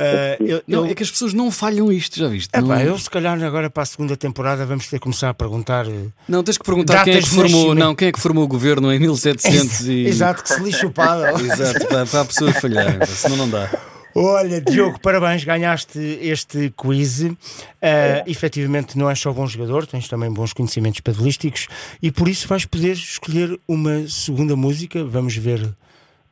Ah, 0.01 0.37
eu, 0.39 0.63
Não, 0.65 0.85
eu- 0.85 0.91
é 0.91 0.95
que 0.95 1.03
as 1.03 1.11
pessoas 1.11 1.33
não 1.33 1.51
falham 1.51 1.91
isto, 1.91 2.17
já 2.17 2.29
viste? 2.29 2.49
Epá, 2.53 2.61
não, 2.61 2.79
eu 2.79 2.97
se 2.97 3.09
calhar 3.09 3.41
agora 3.43 3.69
para 3.69 3.83
a 3.83 3.85
segunda 3.85 4.15
temporada 4.15 4.65
vamos 4.65 4.87
ter 4.87 4.95
que 4.97 5.03
começar 5.03 5.29
a 5.29 5.33
perguntar. 5.33 5.85
eh, 5.87 6.07
não, 6.27 6.41
tens 6.41 6.57
que 6.57 6.63
perguntar 6.63 7.03
quem 7.03 7.15
é 7.15 7.21
que 7.21 7.27
formou, 7.27 7.75
não, 7.75 7.93
quem 7.93 8.07
é 8.07 8.11
que 8.13 8.19
formou 8.19 8.45
o 8.45 8.47
governo 8.47 8.93
em 8.93 8.99
1700 8.99 9.81
e... 9.89 10.05
Exato, 10.05 10.41
que 10.41 10.53
se 10.53 10.61
lixe 10.63 10.85
o. 10.85 10.89
Exato, 11.43 11.85
para, 11.87 12.05
para 12.05 12.21
a 12.21 12.25
pessoa 12.25 12.53
falhar, 12.53 13.05
senão 13.07 13.35
não 13.35 13.49
dá. 13.49 13.69
Olha, 14.15 14.59
Diogo, 14.59 14.99
parabéns, 15.01 15.43
ganhaste 15.43 15.99
este 16.21 16.73
quiz. 16.75 17.19
Uh, 17.21 17.35
efetivamente, 18.25 18.97
não 18.97 19.09
és 19.09 19.19
só 19.19 19.31
bom 19.31 19.45
jogador, 19.45 19.85
tens 19.85 20.07
também 20.07 20.31
bons 20.31 20.51
conhecimentos 20.53 20.99
padelísticos 21.01 21.67
e 22.01 22.11
por 22.11 22.27
isso 22.27 22.47
vais 22.47 22.65
poder 22.65 22.93
escolher 22.93 23.59
uma 23.67 24.07
segunda 24.07 24.55
música. 24.55 25.03
Vamos 25.03 25.35
ver 25.35 25.73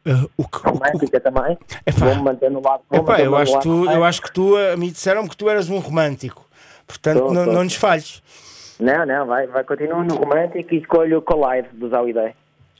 uh, 0.07 0.29
o 0.37 0.47
que. 0.47 0.57
o 0.67 0.71
Romântica 0.71 1.19
também. 1.19 1.57
Epá. 1.85 2.05
Vou-me 2.05 2.21
manter 2.21 2.51
no 2.51 2.61
lado. 2.61 2.83
vou 2.89 2.99
Epá, 2.99 3.19
eu, 3.19 3.35
acho 3.35 3.51
lado 3.53 3.61
que 3.63 3.69
tu, 3.69 3.91
eu 3.91 4.03
acho 4.03 4.21
que 4.21 4.31
tu, 4.31 4.55
a 4.55 4.77
mim 4.77 4.89
disseram 4.89 5.27
que 5.27 5.37
tu 5.37 5.49
eras 5.49 5.69
um 5.69 5.79
romântico. 5.79 6.45
Portanto, 6.85 7.19
Tô, 7.19 7.33
não, 7.33 7.45
tô. 7.45 7.51
não 7.51 7.63
nos 7.63 7.75
falhes. 7.75 8.23
Não, 8.79 9.05
não, 9.05 9.25
vai, 9.25 9.47
vai 9.47 9.63
continuar 9.63 10.03
no 10.03 10.15
romântico 10.15 10.73
e 10.73 10.77
escolho 10.77 11.17
o 11.17 11.21
Collide 11.21 11.67
dos 11.73 11.91
Holiday. 11.91 12.33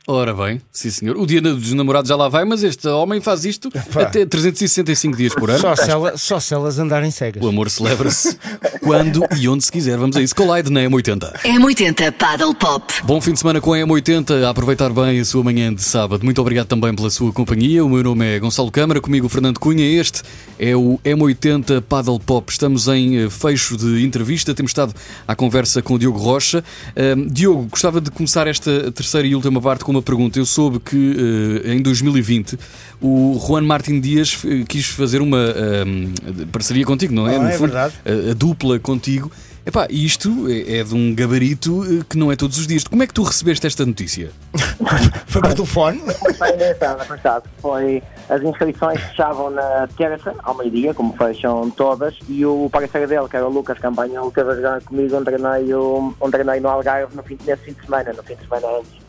Ora 0.10 0.34
bem, 0.34 0.62
sim 0.72 0.90
senhor. 0.90 1.18
O 1.18 1.26
dia 1.28 1.42
dos 1.42 1.74
namorados 1.74 2.08
já 2.08 2.16
lá 2.16 2.30
vai, 2.30 2.46
mas 2.46 2.64
este 2.64 2.88
homem 2.88 3.20
faz 3.20 3.44
isto 3.44 3.70
até 3.94 4.26
365 4.26 5.18
dias 5.18 5.36
por 5.36 5.50
ano. 5.50 5.60
Só 5.60 5.76
se, 5.76 5.92
ela- 5.92 6.18
só 6.18 6.40
se 6.40 6.54
elas 6.54 6.80
andarem 6.80 7.12
cegas. 7.12 7.44
O 7.44 7.48
amor 7.50 7.70
celebra-se 7.70 8.38
quando 8.82 9.22
e 9.38 9.50
onde 9.50 9.66
se 9.66 9.72
quiser. 9.72 9.98
Vamos 9.98 10.16
a 10.16 10.22
isso. 10.22 10.34
Collide 10.34 10.72
na 10.72 10.80
M80. 10.82 11.34
M80 11.44 12.14
Paddle 12.14 12.56
Pop. 12.56 12.94
Bom 13.04 13.20
fim 13.20 13.34
de 13.34 13.40
semana 13.40 13.60
com 13.60 13.74
a 13.74 13.78
M80, 13.80 14.46
a 14.46 14.50
aproveitar 14.50 14.90
bem 14.94 15.20
a 15.20 15.26
sua 15.26 15.44
manhã 15.44 15.74
de 15.74 15.84
sábado. 15.84 16.24
Muito 16.24 16.40
obrigado 16.40 16.68
também 16.68 16.96
pela 16.96 17.10
sua 17.10 17.34
companhia. 17.34 17.84
O 17.84 17.90
meu 17.90 18.02
nome 18.02 18.26
é 18.38 18.40
Gonçalo 18.40 18.72
Câmara, 18.72 19.02
comigo 19.02 19.28
Fernando 19.28 19.60
Cunha. 19.60 19.84
Este 20.00 20.22
é 20.58 20.74
o 20.74 20.98
M80 21.04 21.82
Paddle 21.82 22.18
Pop. 22.22 22.50
Estamos 22.50 22.88
em 22.88 23.26
eh, 23.26 23.30
fecho 23.30 23.76
de 23.76 24.06
entrevista. 24.06 24.54
Temos 24.56 24.70
estado 24.70 24.94
à 25.28 25.36
conversa 25.36 25.82
com 25.82 25.96
o 25.96 26.00
Diogo 26.00 26.18
Rocha. 26.18 26.64
Ahm, 26.96 27.28
Diogo, 27.30 27.64
gostava 27.70 28.00
de 28.00 28.10
começar 28.10 28.48
esta 28.48 28.90
terceira 28.94 29.28
e 29.28 29.36
última 29.36 29.60
parte 29.62 29.84
com 29.84 29.97
uma 29.98 30.02
pergunta. 30.04 30.40
Eu 30.40 30.46
soube 30.46 30.80
que 30.80 31.62
eh, 31.66 31.74
em 31.74 31.82
2020 31.82 32.58
o 33.02 33.40
Juan 33.46 33.62
Martin 33.62 34.00
Dias 34.00 34.38
eh, 34.46 34.64
quis 34.68 34.86
fazer 34.88 35.22
uma 35.22 35.38
ahm, 35.38 36.14
parceria 36.52 36.86
contigo, 36.86 37.14
não 37.14 37.28
é? 37.28 37.36
Ah, 37.36 37.40
No 37.40 37.50
é 37.50 37.52
fundo, 37.54 37.72
verdade. 37.72 37.94
a, 38.06 38.32
a 38.32 38.34
dupla 38.34 38.80
contigo. 38.80 39.32
Epá, 39.68 39.86
isto 39.90 40.48
é, 40.50 40.78
é 40.78 40.84
de 40.86 40.96
um 40.96 41.14
gabarito 41.14 41.84
eh, 41.84 42.02
que 42.10 42.18
não 42.18 42.32
é 42.32 42.38
todos 42.38 42.58
os 42.58 42.66
dias. 42.66 42.86
Como 42.86 43.04
é 43.04 43.08
que 43.08 43.14
tu 43.14 43.22
recebeste 43.22 43.68
esta 43.68 43.86
notícia? 43.86 44.32
Foi 45.28 45.42
por 45.42 45.54
telefone. 45.54 46.00
Foi 46.38 46.54
engraçado, 46.54 47.06
passado. 47.06 47.44
Foi, 47.62 48.02
as 48.30 48.42
inscrições 48.42 49.02
fechavam 49.02 49.50
na 49.50 49.90
terça, 49.98 50.34
ao 50.44 50.56
meio-dia, 50.56 50.94
como 50.94 51.14
fecham 51.18 51.70
todas, 51.72 52.16
e 52.30 52.46
o 52.46 52.70
parceiro 52.72 53.10
dele, 53.10 53.28
que 53.30 53.36
era 53.36 53.46
o 53.46 53.52
Lucas 53.52 53.78
Campanha, 53.78 54.22
teve 54.34 54.52
a 54.52 54.56
jogar 54.56 54.82
comigo 54.84 55.18
um 55.18 55.24
treino, 55.26 56.14
um 56.22 56.62
no 56.62 56.70
Algarve 56.70 57.14
no 57.14 57.24
fim, 57.24 57.38
nesse 57.46 57.64
fim 57.64 57.74
de 57.74 57.82
semana, 57.84 58.14
no 58.14 58.24
fim 58.24 58.36
de 58.36 58.44
semana 58.44 58.68
antes. 58.80 59.07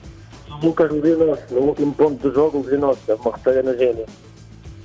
Lucas 0.63 0.91
lesionou-se, 0.91 1.55
no 1.55 1.61
último 1.61 1.93
ponto 1.95 2.15
do 2.29 2.35
jogo, 2.35 2.59
lesionou-se, 2.63 3.01
teve 3.03 3.21
uma 3.21 3.31
ruptura 3.31 3.63
no 3.63 3.77
gênio. 3.77 4.05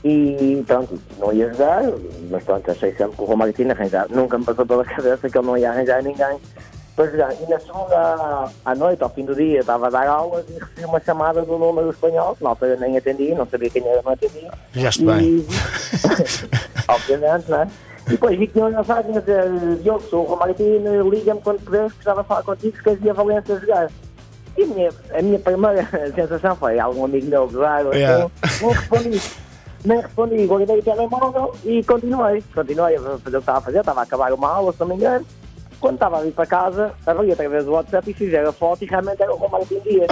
E 0.06 0.62
pronto, 0.68 1.00
não 1.18 1.32
ia 1.32 1.50
jogar, 1.50 1.84
mas 2.30 2.44
pronto, 2.44 2.70
achei 2.70 2.92
sempre 2.94 3.15
que 3.15 3.22
o 3.22 3.25
Romário 3.25 3.53
tinha 3.53 3.72
arranjar. 3.72 4.08
Nunca 4.10 4.38
me 4.38 4.44
passou 4.46 4.65
pela 4.65 4.84
cabeça 4.86 5.30
que 5.30 5.38
ele 5.38 5.48
não 5.48 5.58
ia 5.58 5.70
arranjar 5.72 6.03
ninguém 6.03 6.38
para 6.96 7.10
jogar. 7.10 7.34
E 7.42 7.50
na 7.50 7.58
segunda 7.60 8.50
à 8.65 8.75
noite, 8.75 9.01
ao 9.01 9.10
fim 9.10 9.24
do 9.24 9.34
dia, 9.34 9.62
estava 9.62 9.88
a 9.88 9.89
dar 9.89 10.08
aulas 10.08 10.46
e 10.50 10.53
recebi 10.60 10.86
uma 10.86 11.00
chamada 11.00 11.42
do 11.44 11.58
número 11.58 11.89
espanhol, 11.89 12.36
que 12.36 12.44
na 12.44 12.50
altura 12.50 12.75
nem 12.75 12.98
atendi, 12.98 13.34
não 13.34 13.48
sabia 13.48 13.70
quem 13.70 13.88
era, 13.88 14.01
não 14.03 14.12
atendi. 14.12 14.46
Fizeste 14.74 15.03
E- 15.03 15.06
bem. 15.06 15.46
Obviamente, 16.89 17.50
não 17.50 17.62
é? 17.62 17.68
E 18.06 18.10
depois 18.12 18.38
vi 18.38 18.48
que 18.48 18.53
tinha 18.53 18.65
uma 18.65 18.77
mensagem 18.80 19.15
a 19.15 19.20
dizer: 19.22 19.50
Diogo, 19.82 20.01
sou 20.10 20.25
o 20.25 20.27
Romário 20.27 20.53
Pina, 20.53 20.89
liga-me 21.10 21.39
quando 21.42 21.63
puderes, 21.63 21.94
precisava 21.94 22.24
falar 22.25 22.44
contigo, 22.44 22.75
se 22.75 22.84
queres 22.84 23.01
ir 23.01 23.10
a 23.10 23.13
Valência 23.13 23.58
jogar. 23.58 23.89
E 24.58 24.64
a 24.64 24.68
minha, 24.68 24.90
a 25.14 25.22
minha 25.22 25.40
primeira 25.40 25.88
sensação 26.14 26.56
foi: 26.56 26.80
algum 26.80 27.06
amigo 27.06 27.28
meu 27.28 27.50
jogar, 27.50 27.86
ou 27.86 27.94
Yeah. 27.94 28.30
assim, 28.42 28.66
não 28.66 28.72
respondi. 28.72 29.22
Nem 29.86 30.00
respondi, 30.00 30.46
guardei 30.46 30.80
o 30.80 30.84
telemóvel 30.84 31.56
e 31.66 31.84
continuei. 31.84 32.42
Continuei 32.54 32.96
a 32.96 33.00
fazer 33.02 33.18
o 33.18 33.20
que 33.20 33.38
estava 33.38 33.58
a 33.58 33.62
fazer, 33.62 33.80
estava 33.80 34.00
a 34.00 34.04
acabar 34.04 34.34
uma 34.34 34.50
aula, 34.50 34.72
se 34.72 34.80
não 34.80 34.88
me 34.88 34.96
engano. 34.96 35.26
Quando 35.82 35.96
estava 35.96 36.20
a 36.20 36.22
vir 36.22 36.32
para 36.32 36.46
casa, 36.46 36.94
abri 37.06 37.30
outra 37.30 37.50
vez 37.50 37.68
o 37.68 37.72
WhatsApp 37.72 38.10
e 38.10 38.14
fizeram 38.14 38.50
a 38.50 38.54
foto 38.54 38.84
e 38.84 38.88
realmente 38.88 39.22
era 39.22 39.34
o 39.34 39.38
Romário 39.38 39.68
Dias. 39.68 40.08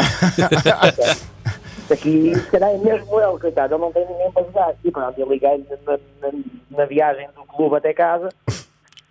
Isto 1.80 1.94
aqui, 1.94 2.36
se 2.36 2.52
calhar 2.52 2.72
é 2.72 2.78
mesmo 2.78 3.20
ele, 3.22 3.40
coitado, 3.40 3.76
ele 3.76 3.82
não 3.82 3.92
tem 3.94 4.06
ninguém 4.06 4.32
para 4.32 4.44
jogar. 4.44 4.74
E 4.84 4.92
pronto, 4.92 5.18
eu 5.18 5.30
liguei 5.32 5.66
na, 5.88 5.94
na, 5.94 6.34
na 6.72 6.86
viagem 6.86 7.30
do 7.34 7.44
clube 7.44 7.78
até 7.78 7.94
casa. 7.94 8.28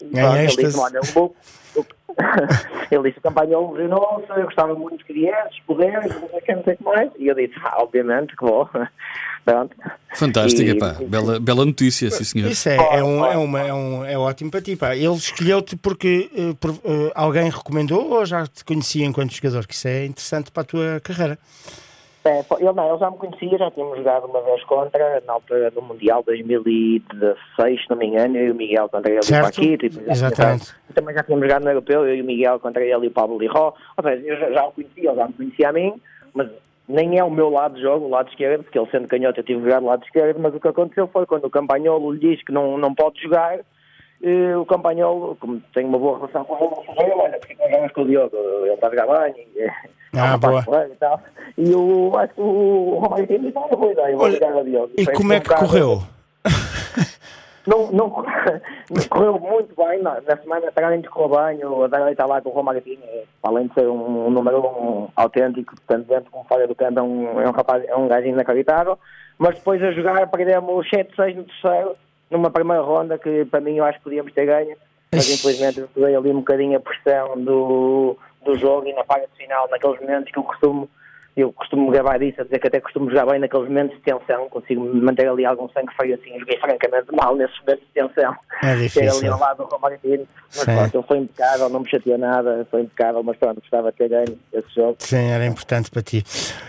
E 0.03 0.09
pronto, 0.09 0.17
ele 0.17 0.35
Ganhaste 0.35 0.65
disse 0.65 0.79
olha, 0.79 1.01
o- 1.17 1.35
ele 2.91 3.09
disse, 3.09 3.21
campanhou 3.21 3.73
o 3.73 3.89
nosso, 3.89 4.25
eu 4.37 4.45
gostava 4.45 4.75
muito 4.75 5.05
que 5.05 5.13
viesses, 5.13 5.59
puderes, 5.67 6.13
não 6.21 6.29
sei 6.29 6.39
o 6.39 6.43
que, 6.43 6.55
não 6.55 6.65
sei 6.65 6.75
o 6.75 6.77
que 6.77 6.85
mais. 6.85 7.11
E 7.19 7.27
eu 7.29 7.35
disse, 7.35 7.55
ah, 7.63 7.77
obviamente 7.83 8.37
que 8.37 8.45
vou. 8.45 8.69
Pronto. 9.45 9.75
Fantástico, 10.15 10.63
E- 10.69 10.71
epá, 10.73 10.97
bela, 11.01 11.41
bela 11.41 11.65
notícia, 11.65 12.11
sim 12.11 12.25
senhor. 12.25 12.51
Isso 12.51 12.69
é, 12.69 12.77
é, 12.77 13.03
um, 13.03 13.25
é, 13.25 13.37
uma, 13.39 13.61
é, 13.61 13.73
um, 13.73 14.05
é 14.05 14.19
ótimo 14.19 14.51
para 14.51 14.61
ti. 14.61 14.77
Pá. 14.77 14.95
Ele 14.95 15.15
escolheu-te 15.15 15.77
porque 15.77 16.31
eh, 16.37 16.55
por- 16.61 16.75
eh, 16.85 17.13
alguém 17.15 17.49
recomendou 17.49 18.11
ou 18.11 18.27
já 18.27 18.47
te 18.47 18.63
conhecia 18.65 19.07
enquanto 19.07 19.33
jogador? 19.35 19.67
Que 19.67 19.73
isso 19.75 19.89
é 19.89 20.05
interessante 20.05 20.51
para 20.51 20.63
a 20.63 20.67
tua 20.67 21.01
carreira. 21.03 21.39
É, 22.23 22.41
ele, 22.59 22.73
não, 22.73 22.91
ele 22.91 22.99
já 22.99 23.11
me 23.11 23.17
conhecia, 23.17 23.57
já 23.57 23.71
tínhamos 23.71 23.97
jogado 23.97 24.27
uma 24.27 24.43
vez 24.43 24.63
contra, 24.65 25.23
na 25.27 25.33
altura 25.33 25.71
do 25.71 25.81
Mundial 25.81 26.23
2016, 26.23 27.83
se 27.83 27.89
não 27.89 27.97
me 27.97 28.09
engano, 28.09 28.37
eu 28.37 28.49
e 28.49 28.51
o 28.51 28.55
Miguel 28.55 28.89
contra 28.91 29.11
ele 29.11 29.23
Certo, 29.23 29.63
e 29.63 29.75
o 29.75 29.79
Paquito. 29.79 29.87
E 29.87 30.11
exatamente. 30.11 30.75
e 30.91 30.93
também 30.93 31.15
já 31.15 31.23
tínhamos 31.23 31.47
jogado 31.47 31.65
no 31.65 31.71
Europeu, 31.71 32.07
eu 32.07 32.15
e 32.15 32.21
o 32.21 32.25
Miguel 32.25 32.61
contra 32.61 32.85
ele 32.85 33.07
e 33.07 33.09
o 33.09 33.11
Pablo 33.11 33.39
Liró. 33.39 33.73
Ou 33.97 34.05
seja, 34.05 34.27
eu 34.27 34.37
já, 34.37 34.53
já 34.53 34.67
o 34.67 34.73
conhecia, 34.73 35.11
ele 35.11 35.17
já 35.17 35.27
me 35.27 35.33
conhecia 35.33 35.69
a 35.71 35.73
mim, 35.73 35.95
mas 36.35 36.51
nem 36.87 37.19
é 37.19 37.25
o 37.25 37.31
meu 37.31 37.49
lado 37.49 37.77
de 37.77 37.83
jogo, 37.83 38.07
o 38.07 38.11
lado 38.11 38.29
esquerdo, 38.29 38.65
porque 38.65 38.79
ele 38.79 38.91
sendo 38.91 39.09
canhoto 39.09 39.41
eu 39.41 39.45
tive 39.45 39.61
que 39.61 39.65
jogar 39.65 39.81
do 39.81 39.87
lado 39.87 40.05
esquerdo, 40.05 40.41
mas 40.41 40.55
o 40.55 40.61
que 40.61 40.69
aconteceu 40.69 41.07
foi 41.09 41.25
quando 41.25 41.45
o 41.45 41.51
Campanholo 41.51 42.13
lhe 42.13 42.19
disse 42.19 42.45
que 42.45 42.53
não, 42.53 42.77
não 42.77 42.95
pode 42.95 43.23
jogar, 43.23 43.61
eh, 44.23 44.57
o 44.57 44.65
Campanholo, 44.67 45.37
como 45.41 45.61
tem 45.75 45.85
uma 45.87 45.99
boa 45.99 46.17
relação 46.19 46.45
com 46.45 46.57
ele, 46.57 47.13
"Olha, 47.13 47.17
olha, 47.17 47.39
porque 47.39 47.57
não 47.59 47.71
jogas 47.71 47.93
com 47.93 48.03
o 48.03 48.07
Diogo? 48.07 48.37
Ele 48.37 48.73
está 48.75 48.87
a 48.87 48.91
jogar 48.91 49.07
bem, 49.23 49.47
e, 49.57 49.61
eh, 49.63 49.73
Ah, 50.15 50.33
é 50.33 50.37
um 50.37 50.39
boa. 50.39 50.89
e 50.89 50.97
tal. 50.97 51.21
E 51.57 51.75
o, 51.75 52.17
acho 52.19 52.35
que 52.35 52.41
o 52.41 52.99
Romário 53.01 53.27
tem 53.27 53.41
disse, 53.41 53.57
olha, 53.57 53.77
boa 53.77 53.93
ideia, 53.93 54.17
vou 54.17 54.25
Olha, 54.25 54.33
ligar 54.33 54.53
ao 54.53 54.65
Diogo. 54.65 54.91
E 54.97 55.07
como 55.07 55.33
é 55.33 55.41
que 55.41 55.55
correu? 55.55 56.03
não, 57.67 57.91
não, 57.93 58.09
não 58.91 59.09
correu 59.09 59.39
muito 59.39 59.75
bem. 59.77 60.03
Na, 60.03 60.21
na 60.21 60.37
semana 60.37 60.67
de 60.67 60.73
treino 60.73 61.11
correu 61.11 61.43
bem. 61.45 61.65
O 61.65 61.85
Adelaide 61.85 62.13
está 62.13 62.27
lá 62.27 62.41
com 62.41 62.49
o 62.49 62.53
Romário 62.53 62.83
Pinho, 62.83 62.99
é, 63.05 63.25
além 63.43 63.67
de 63.69 63.75
ser 63.75 63.87
um, 63.89 64.27
um 64.27 64.31
número 64.31 64.61
um, 64.61 65.09
autêntico, 65.17 65.75
tanto 65.87 66.09
dentro 66.09 66.31
como 66.31 66.45
fora 66.45 66.67
do 66.67 66.75
campo, 66.75 66.99
é 66.99 67.03
um, 67.03 67.41
é 67.41 67.49
um 67.49 67.53
rapaz, 67.53 67.85
é 67.87 67.95
um 67.97 68.09
gajo 68.09 68.27
inacreditável. 68.27 68.99
Mas 69.39 69.55
depois 69.57 69.83
a 69.83 69.93
jogar, 69.93 70.27
perdemos 70.29 70.87
7-6 70.91 71.35
no 71.37 71.45
terceiro, 71.45 71.97
numa 72.31 72.51
primeira 72.51 72.83
ronda 72.83 73.19
que 73.19 73.45
para 73.45 73.61
mim 73.61 73.77
eu 73.77 73.85
acho 73.85 73.99
que 73.99 74.05
podíamos 74.05 74.33
ter 74.33 74.47
ganho. 74.47 74.77
Mas 75.13 75.29
infelizmente 75.29 75.81
eu 75.81 75.89
peguei 75.89 76.15
ali 76.15 76.31
um 76.31 76.37
bocadinho 76.37 76.77
a 76.77 76.81
pressão 76.81 77.37
do, 77.43 78.17
do 78.45 78.57
jogo 78.57 78.87
e 78.87 78.93
na 78.93 79.05
parte 79.05 79.29
final, 79.37 79.69
naqueles 79.69 80.01
momentos 80.01 80.31
que 80.31 80.39
eu 80.39 80.45
costumo 80.45 80.89
eu 81.41 81.53
costumo 81.53 81.91
gravar 81.91 82.19
disso, 82.19 82.41
a 82.41 82.45
dizer 82.45 82.59
que 82.59 82.69
até 82.69 82.81
costumo 82.81 83.09
jogar 83.11 83.27
bem 83.27 83.39
naqueles 83.41 83.69
momentos 83.69 83.97
de 83.97 84.03
tensão, 84.03 84.49
consigo 84.49 84.85
manter 84.95 85.29
ali 85.29 85.45
algum 85.45 85.69
sangue 85.71 85.93
frio 85.97 86.15
assim, 86.15 86.39
joguei 86.39 86.59
francamente 86.59 87.07
mal 87.15 87.35
nesses 87.37 87.59
momentos 87.61 87.85
de 87.87 87.93
tensão. 88.01 88.35
É 88.63 88.89
Chega 88.89 89.11
ali 89.11 89.11
difícil. 89.21 89.33
ao 89.33 89.41
lado 89.41 89.57
do 89.59 89.65
Romário 89.65 89.99
Pinto, 90.01 90.27
mas 90.49 90.59
Sim. 90.65 90.75
pronto, 90.75 90.97
ele 90.99 91.05
foi 91.07 91.19
impecável, 91.19 91.69
não 91.69 91.81
me 91.81 91.89
chateou 91.91 92.19
nada, 92.19 92.67
foi 92.71 92.83
impecável, 92.83 93.23
mas 93.23 93.37
pronto, 93.37 93.61
gostava 93.61 93.91
de 93.91 93.99
ter 93.99 94.09
ganho 94.09 94.39
esse 94.53 94.75
jogo. 94.75 94.97
Sim, 94.99 95.17
era 95.31 95.47
importante 95.47 95.91
para 95.91 96.03
ti. 96.03 96.23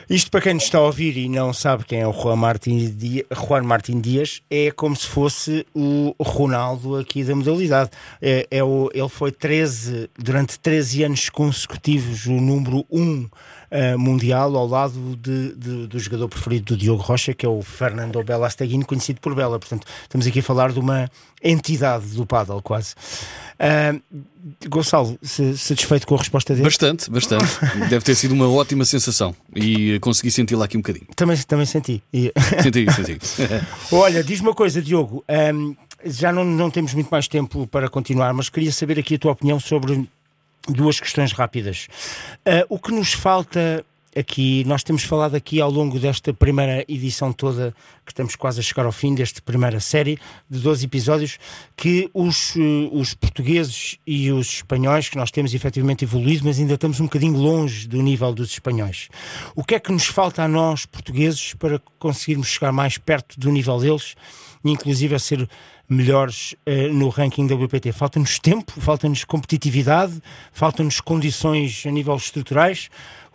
Isto 0.10 0.32
para 0.32 0.42
quem 0.42 0.54
nos 0.54 0.64
está 0.64 0.78
a 0.78 0.82
ouvir 0.82 1.18
e 1.18 1.28
não 1.30 1.54
sabe 1.54 1.84
quem 1.86 2.02
é 2.02 2.08
o 2.08 2.14
Juan 2.14 2.36
Martin, 2.36 2.78
Di- 2.92 3.26
Juan 3.32 3.64
Martin 3.64 4.00
Dias, 4.00 4.42
é 4.50 4.72
como 4.72 4.96
se 4.96 5.08
fosse 5.08 5.66
o 5.74 6.14
Ronaldo 6.20 6.96
aqui 6.98 7.24
da 7.24 7.36
modalidade. 7.36 7.90
É, 8.22 8.48
é 8.50 8.64
o, 8.64 8.90
ele 8.94 9.10
foi 9.10 9.32
13, 9.32 10.10
durante 10.18 10.60
13 10.60 11.04
anos 11.04 11.30
consecutivos 11.30 12.26
o 12.26 12.34
número 12.34 12.86
1 12.92 13.28
eh, 13.72 13.96
mundial 13.96 14.56
ao 14.62 14.68
lado 14.68 15.16
de- 15.18 15.54
de- 15.56 15.88
do 15.88 16.00
jogador 16.00 16.30
preferido 16.30 16.74
do 16.74 16.78
Diogo 16.78 17.02
Rocha, 17.02 17.34
que 17.34 17.46
é 17.46 17.50
o 17.50 17.62
Fernando 17.62 18.24
Belasteguin, 18.24 18.82
conhecido 18.82 19.20
por 19.20 19.36
Bela. 19.36 19.60
Portanto, 19.60 19.86
estamos 20.04 20.26
aqui 20.26 20.40
a 20.40 20.44
falar 20.44 20.72
de 20.72 20.80
uma 20.80 21.10
entidade 21.44 22.08
do 22.16 22.26
paddle, 22.26 22.62
quase. 22.62 22.94
Ah, 23.60 23.94
Gonçalo, 24.68 25.20
satisfeito 25.22 26.08
com 26.08 26.16
a 26.16 26.18
resposta 26.18 26.54
dele? 26.54 26.64
Bastante, 26.66 27.10
bastante. 27.12 27.46
Deve 27.90 28.04
ter 28.04 28.16
sido 28.16 28.34
uma 28.34 28.50
ótima 28.50 28.86
sensação 28.86 29.36
e 29.56 29.94
eh, 29.96 30.00
consegui 30.00 30.32
senti-la 30.32 30.66
aqui 30.66 30.78
um 30.78 30.82
bocadinho. 30.82 31.06
Também, 31.16 31.38
também 31.38 31.66
senti. 31.66 32.02
E- 32.14 32.32
Senti, 32.64 32.86
senti. 32.92 33.20
Olha, 33.92 34.24
diz 34.24 34.40
uma 34.40 34.54
coisa, 34.56 34.82
Diogo. 34.82 35.24
ahm, 35.28 35.74
já 36.06 36.32
não, 36.32 36.44
não 36.44 36.72
temos 36.72 36.94
muito 36.96 37.10
mais 37.10 37.28
tempo 37.28 37.68
para 37.68 37.88
continuar, 37.88 38.34
mas 38.34 38.50
queria 38.50 38.72
saber 38.72 38.98
aqui 38.98 39.14
a 39.16 39.20
tua 39.20 39.32
opinião 39.34 39.60
sobre 39.60 40.10
duas 40.68 41.00
questões 41.00 41.32
rápidas. 41.32 41.88
Ah, 42.44 42.66
o 42.70 42.80
que 42.80 42.92
nos 42.92 43.14
falta 43.14 43.86
aqui, 44.16 44.64
nós 44.66 44.84
temos 44.84 45.04
falado 45.04 45.36
aqui 45.36 45.62
ao 45.62 45.72
longo 45.72 46.00
desta 46.00 46.34
primeira 46.34 46.84
edição 46.88 47.32
toda, 47.32 47.74
que 48.06 48.12
estamos 48.12 48.36
quase 48.36 48.60
a 48.60 48.64
chegar 48.64 48.86
ao 48.86 48.92
fim 48.92 49.16
desta 49.16 49.42
primeira 49.42 49.80
série 49.80 50.20
de 50.50 50.60
12 50.60 50.86
episódios, 50.86 51.38
que 51.76 52.10
os, 52.14 52.56
eh, 52.58 52.90
os 52.92 53.14
portugueses 53.14 53.98
e 54.06 54.32
os 54.32 54.56
espanhóis, 54.56 55.10
que 55.10 55.18
nós 55.18 55.32
temos 55.32 55.54
efetivamente 55.54 56.04
evoluído, 56.04 56.46
mas 56.46 56.60
ainda 56.60 56.74
estamos 56.74 57.00
um 57.00 57.06
bocadinho 57.06 57.38
longe 57.38 57.88
do 57.88 58.02
nível 58.02 58.34
dos 58.34 58.52
espanhóis. 58.52 59.10
O 59.56 59.64
que 59.64 59.76
é 59.76 59.80
que 59.80 59.92
nos 59.92 60.06
falta 60.06 60.44
a 60.44 60.48
nós, 60.48 60.86
portugueses, 60.86 61.54
para 61.54 61.80
conseguirmos 61.98 62.48
chegar 62.48 62.72
mais 62.72 62.98
perto 62.98 63.40
do 63.40 63.52
nível 63.52 63.80
deles, 63.80 64.16
inclusive 64.64 65.16
a 65.16 65.20
ser 65.20 65.48
melhores 65.88 66.56
eh, 66.66 66.88
no 66.88 67.10
ranking 67.10 67.48
da 67.48 67.56
WPT? 67.56 67.92
Falta-nos 67.92 68.40
tempo, 68.40 68.74
falta-nos 68.80 69.24
competitividade, 69.24 70.22
faltam-nos 70.52 71.00
condições 71.00 71.84
a 71.86 71.92
nível 71.92 72.16
estruturais. 72.16 72.90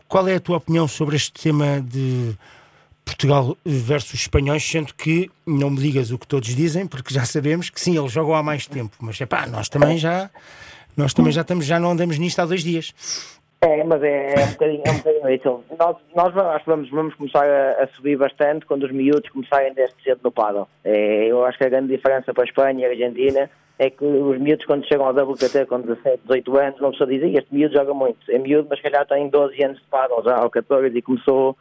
Qual 0.08 0.26
é 0.28 0.36
a 0.36 0.40
tua 0.40 0.58
opinião 0.58 0.86
sobre 0.86 1.16
este 1.16 1.32
tema 1.32 1.80
de 1.80 2.34
Portugal 3.04 3.56
versus 3.64 4.20
espanhóis, 4.20 4.64
sendo 4.64 4.92
que 4.94 5.30
não 5.46 5.70
me 5.70 5.78
digas 5.78 6.10
o 6.10 6.18
que 6.18 6.26
todos 6.26 6.54
dizem, 6.54 6.86
porque 6.86 7.14
já 7.14 7.24
sabemos 7.24 7.70
que 7.70 7.80
sim, 7.80 7.96
eles 7.96 8.10
jogam 8.10 8.34
há 8.34 8.42
mais 8.42 8.66
tempo, 8.66 8.96
mas 9.00 9.20
é 9.20 9.26
pá, 9.26 9.46
nós 9.46 9.68
também 9.68 9.96
já 9.96 10.28
nós 10.96 11.12
também 11.12 11.30
já 11.30 11.42
estamos, 11.42 11.66
já 11.66 11.78
não 11.78 11.90
andamos 11.90 12.18
nisto 12.18 12.40
há 12.40 12.46
dois 12.46 12.62
dias. 12.62 12.92
É, 13.60 13.84
mas 13.84 14.02
é, 14.02 14.34
é 14.34 14.44
um 14.44 14.50
bocadinho, 14.50 14.82
é 14.84 14.90
um 14.90 14.96
bocadinho 14.96 15.30
isso. 15.30 15.64
Nós, 15.78 15.96
nós 16.14 16.36
acho 16.36 16.64
que 16.64 16.70
vamos, 16.70 16.90
vamos 16.90 17.14
começar 17.14 17.46
a, 17.48 17.84
a 17.84 17.86
subir 17.88 18.16
bastante 18.16 18.66
quando 18.66 18.84
os 18.84 18.92
miúdos 18.92 19.28
começarem 19.30 19.72
desde 19.74 19.94
cedo 20.02 20.20
no 20.22 20.32
paddle. 20.32 20.68
É, 20.84 21.26
eu 21.26 21.44
acho 21.44 21.58
que 21.58 21.64
a 21.64 21.68
grande 21.68 21.94
diferença 21.94 22.32
para 22.32 22.44
a 22.44 22.46
Espanha 22.46 22.80
e 22.80 22.84
a 22.84 22.90
Argentina 22.90 23.50
é 23.78 23.90
que 23.90 24.04
os 24.04 24.38
miúdos 24.38 24.64
quando 24.66 24.86
chegam 24.86 25.06
ao 25.06 25.12
WPT 25.12 25.66
com 25.66 25.80
17, 25.80 26.20
18 26.24 26.58
anos, 26.58 26.80
uma 26.80 26.90
pessoa 26.90 27.08
diz, 27.10 27.22
"Ih, 27.22 27.36
este 27.36 27.54
miúdo 27.54 27.74
joga 27.74 27.92
muito. 27.94 28.18
É 28.30 28.38
miúdo, 28.38 28.66
mas 28.70 28.78
se 28.78 28.82
calhar 28.82 29.06
tem 29.06 29.28
12 29.28 29.62
anos 29.62 29.78
de 29.78 29.84
paddle 29.84 30.22
já, 30.24 30.42
ou 30.42 30.50
14, 30.50 30.96
e 30.96 31.02
começou 31.02 31.56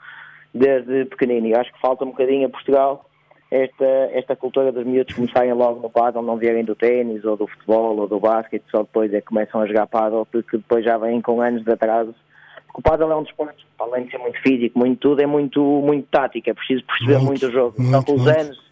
desde 0.54 1.06
pequenino. 1.06 1.48
E 1.48 1.56
acho 1.56 1.74
que 1.74 1.82
falta 1.82 2.06
um 2.06 2.10
bocadinho 2.12 2.48
a 2.48 2.50
Portugal 2.50 3.06
esta, 3.52 3.86
esta 4.12 4.36
cultura 4.36 4.72
dos 4.72 4.86
miúdos 4.86 5.16
começarem 5.16 5.54
logo 5.54 5.80
no 5.80 5.90
paddle, 5.90 6.24
não 6.24 6.38
vierem 6.38 6.64
do 6.66 6.76
ténis, 6.76 7.24
ou 7.24 7.38
do 7.38 7.48
futebol, 7.48 7.98
ou 7.98 8.08
do 8.08 8.20
basquete, 8.20 8.64
só 8.72 8.80
depois 8.80 9.14
é 9.14 9.22
que 9.22 9.28
começam 9.28 9.62
a 9.62 9.68
jogar 9.68 9.88
paddle, 9.88 10.26
porque 10.26 10.58
depois 10.58 10.84
já 10.84 10.98
vêm 10.98 11.22
com 11.22 11.42
anos 11.42 11.64
de 11.64 11.72
atraso. 11.72 12.14
Porque 12.66 12.80
o 12.80 12.82
paddle 12.82 13.12
é 13.12 13.16
um 13.16 13.24
desporto, 13.24 13.64
além 13.80 14.06
de 14.06 14.12
ser 14.12 14.18
muito 14.18 14.42
físico, 14.42 14.78
muito 14.80 15.00
tudo, 15.00 15.22
é 15.22 15.26
muito, 15.26 15.62
muito 15.62 16.08
tático, 16.10 16.50
é 16.50 16.54
preciso 16.54 16.84
perceber 16.86 17.20
Muito, 17.20 17.28
muito, 17.28 17.48
o 17.48 17.52
jogo. 17.52 17.76
muito, 17.78 18.06
com 18.06 18.14
os 18.16 18.28
anos, 18.28 18.65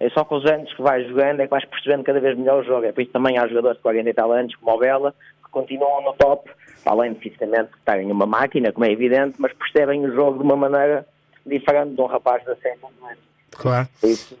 é 0.00 0.10
só 0.10 0.24
com 0.24 0.36
os 0.36 0.46
anos 0.46 0.72
que 0.74 0.82
vais 0.82 1.06
jogando 1.08 1.40
é 1.40 1.44
que 1.44 1.50
vais 1.50 1.64
percebendo 1.64 2.04
cada 2.04 2.20
vez 2.20 2.36
melhor 2.36 2.60
o 2.60 2.64
jogo. 2.64 2.84
É 2.86 2.92
por 2.92 3.02
isso 3.02 3.12
também 3.12 3.38
há 3.38 3.46
jogadores 3.46 3.76
de 3.76 3.82
40 3.82 4.10
e 4.10 4.14
tal 4.14 4.32
anos, 4.32 4.54
como 4.56 4.76
o 4.76 4.78
Bela, 4.78 5.14
que 5.44 5.50
continuam 5.50 6.02
no 6.02 6.12
top, 6.14 6.50
além 6.84 7.12
de 7.12 7.20
fisicamente 7.20 7.70
estarem 7.76 8.10
uma 8.10 8.26
máquina, 8.26 8.72
como 8.72 8.84
é 8.84 8.90
evidente, 8.90 9.36
mas 9.38 9.52
percebem 9.52 10.04
o 10.04 10.14
jogo 10.14 10.38
de 10.38 10.44
uma 10.44 10.56
maneira 10.56 11.06
diferente 11.46 11.94
de 11.94 12.00
um 12.00 12.06
rapaz 12.06 12.42
de 12.44 12.54
7 12.56 12.78
anos. 12.84 13.18
Claro. 13.50 13.88
Por 14.00 14.10
isso, 14.10 14.36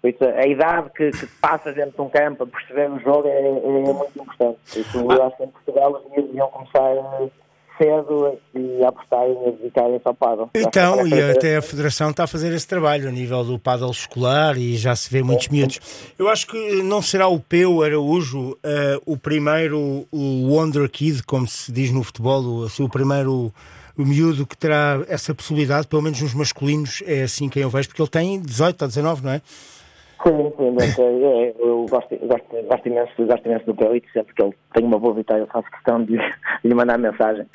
por 0.00 0.08
isso, 0.08 0.24
a 0.24 0.46
idade 0.46 0.90
que, 0.90 1.10
que 1.10 1.26
passas 1.40 1.74
dentro 1.74 1.92
de 1.92 2.00
um 2.00 2.08
campo 2.08 2.44
a 2.44 2.46
perceber 2.46 2.90
o 2.90 2.98
jogo 3.00 3.28
é, 3.28 3.38
é 3.38 3.50
muito 3.50 4.10
importante. 4.14 4.58
Por 4.72 4.80
isso, 4.80 4.98
eu 4.98 5.22
acho 5.26 5.36
que 5.36 5.44
em 5.44 5.48
Portugal 5.48 5.92
os 5.92 6.04
miúdos 6.10 6.26
deviam 6.26 6.48
começar 6.48 6.92
eh, 6.92 7.28
cedo 7.80 8.38
e 8.54 8.84
a 8.84 8.88
apostarem 8.88 9.36
a 9.46 9.50
dedicarem-se 9.52 10.06
ao 10.06 10.14
paddle. 10.14 10.50
Então, 10.54 11.06
e 11.06 11.30
até 11.30 11.56
a 11.56 11.62
Federação 11.62 12.10
está 12.10 12.24
a 12.24 12.26
fazer 12.26 12.52
esse 12.52 12.68
trabalho 12.68 13.08
a 13.08 13.10
nível 13.10 13.42
do 13.42 13.58
paddle 13.58 13.90
escolar 13.90 14.58
e 14.58 14.76
já 14.76 14.94
se 14.94 15.10
vê 15.10 15.22
muitos 15.22 15.48
miúdos. 15.48 15.80
Eu 16.18 16.28
acho 16.28 16.46
que 16.46 16.82
não 16.82 17.00
será 17.00 17.28
o 17.28 17.40
Peu 17.40 17.82
Araújo 17.82 18.58
eh, 18.62 19.00
o 19.06 19.16
primeiro, 19.16 20.06
o 20.10 20.48
Wonder 20.48 20.88
Kid, 20.90 21.22
como 21.22 21.46
se 21.46 21.72
diz 21.72 21.90
no 21.90 22.02
futebol, 22.02 22.42
o, 22.42 22.64
assim, 22.64 22.82
o 22.82 22.88
primeiro 22.88 23.52
o 23.96 24.04
miúdo 24.04 24.46
que 24.46 24.56
terá 24.56 25.04
essa 25.08 25.34
possibilidade, 25.34 25.86
pelo 25.86 26.02
menos 26.02 26.20
nos 26.20 26.32
masculinos, 26.32 27.02
é 27.06 27.22
assim 27.22 27.48
quem 27.48 27.62
eu 27.62 27.70
vejo, 27.70 27.88
porque 27.88 28.00
ele 28.00 28.08
tem 28.08 28.40
18 28.40 28.82
ou 28.82 28.88
19, 28.88 29.24
não 29.24 29.32
é? 29.32 29.42
Sim, 30.22 30.52
sim, 30.58 30.70
mas, 30.72 30.98
é, 30.98 31.54
eu 31.58 31.86
gosto, 31.88 32.14
gosto, 32.26 32.62
gosto, 32.68 32.86
imenso, 32.86 33.26
gosto 33.26 33.46
imenso 33.46 33.64
do 33.64 33.74
Pelito, 33.74 34.06
sempre 34.12 34.34
que 34.34 34.42
ele 34.42 34.54
tem 34.74 34.84
uma 34.84 34.98
boa 34.98 35.14
vitória, 35.14 35.42
eu 35.42 35.46
faço 35.46 35.70
questão 35.70 36.04
de, 36.04 36.18
de 36.62 36.68
lhe 36.68 36.74
mandar 36.74 36.98
mensagem. 36.98 37.46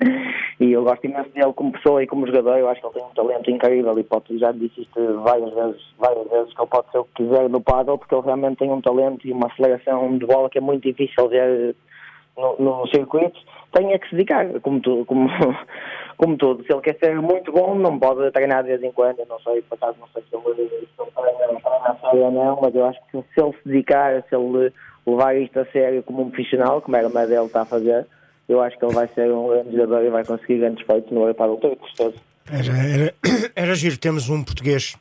E 0.60 0.72
eu 0.72 0.84
gosto 0.84 1.06
imenso 1.06 1.30
dele 1.30 1.54
como 1.54 1.74
pessoa 1.74 2.02
e 2.02 2.08
como 2.08 2.26
jogador, 2.26 2.58
eu 2.58 2.68
acho 2.68 2.82
que 2.82 2.88
ele 2.88 2.94
tem 2.96 3.04
um 3.04 3.14
talento 3.14 3.52
incrível 3.52 4.00
e 4.00 4.04
pode, 4.04 4.40
já 4.40 4.52
disse 4.52 4.82
isto 4.82 5.22
várias 5.22 5.54
vezes, 5.54 5.82
várias 6.00 6.28
vezes, 6.28 6.54
que 6.56 6.62
ele 6.62 6.70
pode 6.70 6.92
ser 6.92 6.98
o 6.98 7.06
que 7.06 7.24
quiser 7.24 7.50
no 7.50 7.62
paddle, 7.62 8.00
porque 8.00 8.16
ele 8.16 8.26
realmente 8.26 8.58
tem 8.58 8.72
um 8.72 8.82
talento 8.82 9.28
e 9.28 9.32
uma 9.32 9.46
aceleração 9.46 10.18
de 10.18 10.26
bola 10.26 10.50
que 10.50 10.58
é 10.58 10.62
muito 10.62 10.82
difícil 10.82 11.30
ver 11.30 11.76
no, 12.38 12.56
no 12.60 12.88
circuito, 12.88 13.40
tem 13.72 13.94
é 13.94 14.00
que 14.00 14.10
se 14.10 14.16
dedicar, 14.16 14.48
como 14.62 14.80
tudo, 14.82 15.06
como, 15.06 15.30
como 16.18 16.38
tudo. 16.38 16.64
Se 16.64 16.74
ele 16.74 16.82
quer 16.82 16.98
ser 16.98 17.20
muito 17.22 17.52
bom, 17.52 17.76
não 17.76 18.00
pode 18.00 18.32
treinar 18.32 18.64
de 18.64 18.70
vez 18.70 18.84
em 18.84 18.92
quando, 18.92 19.20
eu 19.20 19.26
não 19.28 19.40
sei, 19.40 19.62
por 19.64 19.76
acaso 19.76 19.98
não 20.00 20.08
sei 20.10 20.24
se 20.30 20.36
ele, 20.36 20.88
treina, 21.16 21.60
a 21.64 22.16
ou 22.16 22.32
não, 22.32 22.60
mas 22.62 22.76
eu 22.76 22.86
acho 22.86 23.00
que 23.12 23.18
se 23.18 23.42
ele 23.42 23.54
se 23.54 23.70
dedicar, 23.70 24.24
se 24.24 24.36
ele 24.36 24.74
levar 25.06 25.36
isto 25.36 25.60
a 25.60 25.66
sério 25.68 26.04
como 26.04 26.24
um 26.24 26.30
profissional, 26.30 26.82
como 26.82 26.98
era 26.98 27.08
a 27.08 27.26
dele 27.26 27.46
está 27.46 27.62
a 27.62 27.66
fazer, 27.66 28.06
eu 28.48 28.62
acho 28.62 28.78
que 28.78 28.86
ele 28.86 28.94
vai 28.94 29.08
ser 29.10 29.32
um 29.32 29.48
grande 29.48 29.72
jogador 29.72 30.04
e 30.04 30.10
vai 30.10 30.26
conseguir 30.26 30.60
grandes 30.60 30.86
feitos 30.86 31.12
no 31.12 31.34
para 31.34 31.52
o 31.52 31.58
Tenho 31.58 31.78
certeza. 31.96 32.24
Era, 32.52 32.78
era, 32.88 33.14
era 33.56 33.76
giro, 33.76 33.98
temos 33.98 34.30
um 34.30 34.44
português 34.44 34.96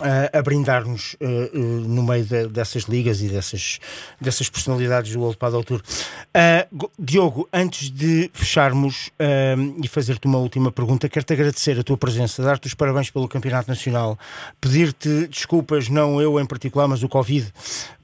uh, 0.00 0.38
a 0.38 0.42
brindar-nos 0.42 1.14
uh, 1.14 1.26
uh, 1.26 1.58
no 1.58 2.02
meio 2.02 2.24
de, 2.24 2.48
dessas 2.48 2.84
ligas 2.84 3.20
e 3.22 3.28
dessas, 3.28 3.78
dessas 4.20 4.48
personalidades 4.48 5.12
do 5.12 5.20
World 5.20 5.36
Paddle 5.36 5.64
Tour. 5.64 5.80
Uh, 5.80 6.90
Diogo, 6.98 7.48
antes 7.52 7.90
de 7.90 8.30
fecharmos 8.32 9.08
uh, 9.20 9.80
e 9.82 9.88
fazer-te 9.88 10.26
uma 10.26 10.38
última 10.38 10.70
pergunta, 10.70 11.08
quero-te 11.08 11.32
agradecer 11.32 11.78
a 11.78 11.82
tua 11.82 11.96
presença, 11.96 12.42
dar-te 12.42 12.66
os 12.66 12.74
parabéns 12.74 13.10
pelo 13.10 13.28
Campeonato 13.28 13.68
Nacional, 13.68 14.18
pedir-te 14.60 15.26
desculpas, 15.28 15.88
não 15.88 16.20
eu 16.20 16.38
em 16.40 16.46
particular, 16.46 16.88
mas 16.88 17.02
o 17.02 17.08
Covid, 17.08 17.52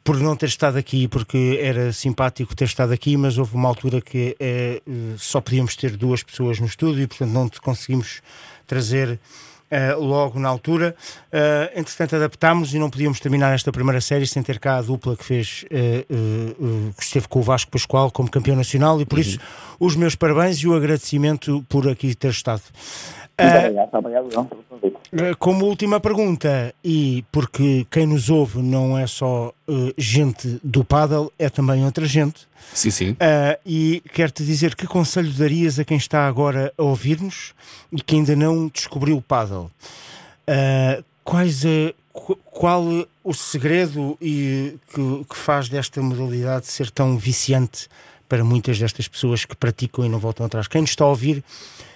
por 0.05 0.19
não 0.19 0.35
ter 0.35 0.47
estado 0.47 0.77
aqui, 0.79 1.07
porque 1.07 1.59
era 1.61 1.93
simpático 1.93 2.57
ter 2.57 2.65
estado 2.65 2.93
aqui, 2.93 3.17
mas 3.17 3.39
houve 3.39 3.55
uma 3.55 3.69
altura 3.69 4.01
que 4.01 4.37
só 5.17 5.41
podíamos 5.41 5.77
ter 5.77 5.97
duas 5.97 6.25
pessoas 6.25 6.59
no 6.59 6.67
estúdio 6.67 7.05
e, 7.05 7.07
portanto, 7.07 7.31
não 7.31 7.49
te 7.49 7.61
conseguimos 7.61 8.21
trazer 8.67 9.21
eh, 9.73 9.95
logo 9.95 10.39
na 10.39 10.51
altura. 10.51 10.95
Eh, 11.33 11.73
entretanto, 11.77 12.15
adaptámos 12.15 12.75
e 12.75 12.79
não 12.79 12.91
podíamos 12.91 13.19
terminar 13.21 13.55
esta 13.55 13.73
primeira 13.73 14.03
série 14.03 14.27
sem 14.27 14.43
ter 14.43 14.59
cá 14.59 14.77
a 14.77 14.83
dupla 14.83 15.17
que 15.17 15.25
fez, 15.25 15.65
eh, 15.71 16.05
que 16.95 17.03
esteve 17.03 17.27
com 17.27 17.39
o 17.39 17.43
Vasco 17.43 17.71
Pascoal 17.71 18.11
como 18.11 18.31
campeão 18.31 18.55
nacional 18.55 19.01
e, 19.01 19.07
por 19.07 19.19
isso, 19.19 19.39
os 19.81 19.97
meus 19.97 20.15
parabéns 20.15 20.59
e 20.59 20.69
o 20.69 20.75
agradecimento 20.75 21.65
por 21.71 21.89
aqui 21.89 22.15
ter 22.15 22.33
estado. 22.33 22.61
Muito 23.41 23.57
obrigado, 23.57 23.95
obrigado, 23.95 24.31
João, 24.31 24.45
pelo 24.45 24.63
convite. 24.65 24.97
Uh, 25.13 25.37
Como 25.39 25.65
última 25.65 25.99
pergunta, 26.01 26.75
e 26.85 27.25
porque 27.33 27.87
quem 27.91 28.07
nos 28.07 28.29
ouve 28.29 28.61
não 28.61 28.99
é 28.99 29.07
só 29.07 29.55
uh, 29.69 29.93
gente 29.97 30.59
do 30.63 30.85
paddle, 30.85 31.33
é 31.39 31.49
também 31.49 31.85
outra 31.85 32.07
gente, 32.07 32.47
Sim, 32.75 32.91
sim. 32.91 33.11
uh, 33.13 33.59
e 33.67 34.03
quero-te 34.13 34.45
dizer 34.45 34.75
que 34.75 34.87
conselho 34.87 35.33
darias 35.33 35.79
a 35.79 35.85
quem 35.85 35.97
está 35.97 36.27
agora 36.27 36.73
a 36.79 36.83
ouvir-nos 36.83 37.53
e 37.91 38.01
que 38.01 38.15
ainda 38.17 38.35
não 38.37 38.69
descobriu 38.69 39.17
o 39.17 39.23
paddle? 39.23 39.71
Uh, 40.49 41.05
quais 41.25 41.63
qu- 42.13 42.37
qual 42.45 42.85
o 43.23 43.33
segredo 43.33 44.17
e 44.21 44.75
que, 44.93 45.25
que 45.29 45.37
faz 45.37 45.69
desta 45.69 46.01
modalidade 46.03 46.67
ser 46.67 46.91
tão 46.91 47.17
viciante 47.17 47.89
para 48.29 48.43
muitas 48.43 48.79
destas 48.79 49.07
pessoas 49.07 49.45
que 49.45 49.55
praticam 49.55 50.05
e 50.05 50.09
não 50.09 50.19
voltam 50.19 50.45
atrás? 50.47 50.67
Quem 50.67 50.81
nos 50.81 50.91
está 50.91 51.05
a 51.05 51.09
ouvir, 51.09 51.45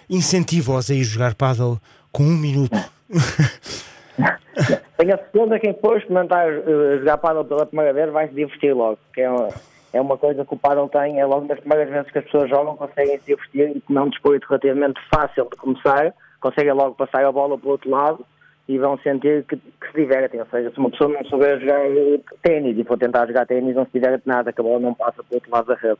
incentiva-os 0.09 0.91
a 0.91 0.95
ir 0.95 1.03
jogar 1.05 1.35
paddle 1.35 1.81
com 2.13 2.25
um 2.25 2.37
minuto. 2.37 2.77
Tenho 4.97 5.15
a 5.15 5.19
certeza 5.19 5.59
que 5.59 5.67
quem 5.67 5.75
for 5.75 5.99
experimentar 5.99 6.49
eh, 6.49 6.99
jogar 6.99 7.19
paddle 7.19 7.45
pela 7.45 7.67
primeira 7.67 7.93
vez 7.93 8.11
vai 8.11 8.29
se 8.29 8.35
divertir 8.35 8.75
logo, 8.75 8.99
que 9.13 9.21
é 9.21 9.31
uma, 9.31 9.49
é 9.93 10.01
uma 10.01 10.17
coisa 10.17 10.45
que 10.45 10.55
o 10.55 10.59
paddle 10.59 10.89
tem, 10.89 11.21
é 11.21 11.27
logo 11.27 11.47
das 11.47 11.61
primeiras 11.61 11.89
vezes 11.91 12.11
que 12.11 12.19
as 12.19 12.25
pessoas 12.25 12.49
jogam, 12.49 12.77
conseguem 12.77 13.19
se 13.19 13.27
divertir 13.27 13.77
e 13.77 13.81
como 13.81 14.01
é 14.01 14.09
desporto 14.09 14.47
relativamente 14.49 15.01
fácil 15.15 15.49
de 15.51 15.57
começar, 15.57 16.15
conseguem 16.41 16.73
logo 16.73 16.95
passar 16.95 17.25
a 17.25 17.33
bola 17.33 17.59
para 17.59 17.69
o 17.69 17.73
outro 17.73 17.91
lado 17.91 18.25
e 18.69 18.79
vão 18.79 18.99
sentir 18.99 19.45
que, 19.45 19.57
que 19.57 19.87
se 19.93 19.97
divertem, 19.97 20.41
ou 20.41 20.47
seja, 20.47 20.71
se 20.71 20.79
uma 20.79 20.91
pessoa 20.91 21.13
não 21.13 21.25
souber 21.27 21.61
jogar 21.61 21.87
eh, 21.87 22.21
ténis 22.43 22.79
e 22.79 22.85
for 22.85 22.99
tentar 22.99 23.27
jogar 23.27 23.47
ténis 23.47 23.77
não 23.77 23.85
se 23.85 23.93
diverte 23.93 24.27
nada, 24.27 24.53
que 24.53 24.61
a 24.61 24.65
bola 24.65 24.81
não 24.81 24.95
passa 24.95 25.23
para 25.23 25.33
o 25.33 25.35
outro 25.35 25.51
lado 25.51 25.67
da 25.67 25.75
rede. 25.75 25.99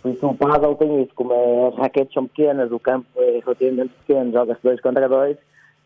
Por 0.00 0.10
isso 0.10 0.26
o 0.26 0.34
paddle 0.34 0.74
tem 0.76 1.02
isso, 1.02 1.12
como 1.14 1.68
as 1.68 1.76
raquetes 1.76 2.14
são 2.14 2.26
pequenas, 2.26 2.72
o 2.72 2.80
campo 2.80 3.06
é 3.16 3.40
relativamente 3.44 3.92
pequeno, 4.06 4.32
joga-se 4.32 4.62
dois 4.62 4.80
contra 4.80 5.08
dois, 5.08 5.36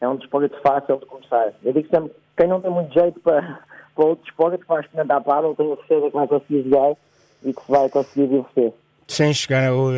é 0.01 0.09
um 0.09 0.17
desporto 0.17 0.57
fácil 0.63 0.99
de 0.99 1.07
começar. 1.07 1.53
Eu 1.63 1.73
digo 1.73 1.89
sempre, 1.89 2.13
quem 2.37 2.49
não 2.49 2.61
tem 2.61 2.71
muito 2.71 2.93
jeito 2.93 3.19
para, 3.21 3.43
para 3.95 4.05
outro 4.05 4.25
desporto, 4.25 4.59
que 4.59 4.67
vai 4.67 4.81
experimentar 4.81 5.23
paddle, 5.23 5.55
tenho 5.57 5.73
a 5.73 5.77
certeza 5.77 6.07
que 6.07 6.13
vai 6.17 6.29
conseguir 6.29 6.63
jogar 6.65 6.97
e 7.45 7.53
que 7.53 7.63
vai 7.69 7.89
conseguir 7.89 8.29
divertir. 8.29 8.73
Sem 9.07 9.33
chegar 9.33 9.67
ao, 9.71 9.89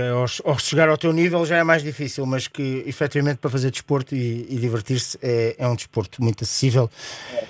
ao 0.45 0.59
chegar 0.59 0.89
ao 0.89 0.97
teu 0.97 1.13
nível 1.13 1.45
já 1.45 1.57
é 1.57 1.65
mais 1.65 1.83
difícil, 1.83 2.25
mas 2.25 2.47
que 2.47 2.85
efetivamente 2.87 3.39
para 3.39 3.51
fazer 3.51 3.71
desporto 3.73 4.15
e, 4.15 4.47
e 4.49 4.57
divertir-se 4.57 5.19
é, 5.21 5.57
é 5.59 5.67
um 5.67 5.75
desporto 5.75 6.23
muito 6.23 6.45
acessível 6.45 6.89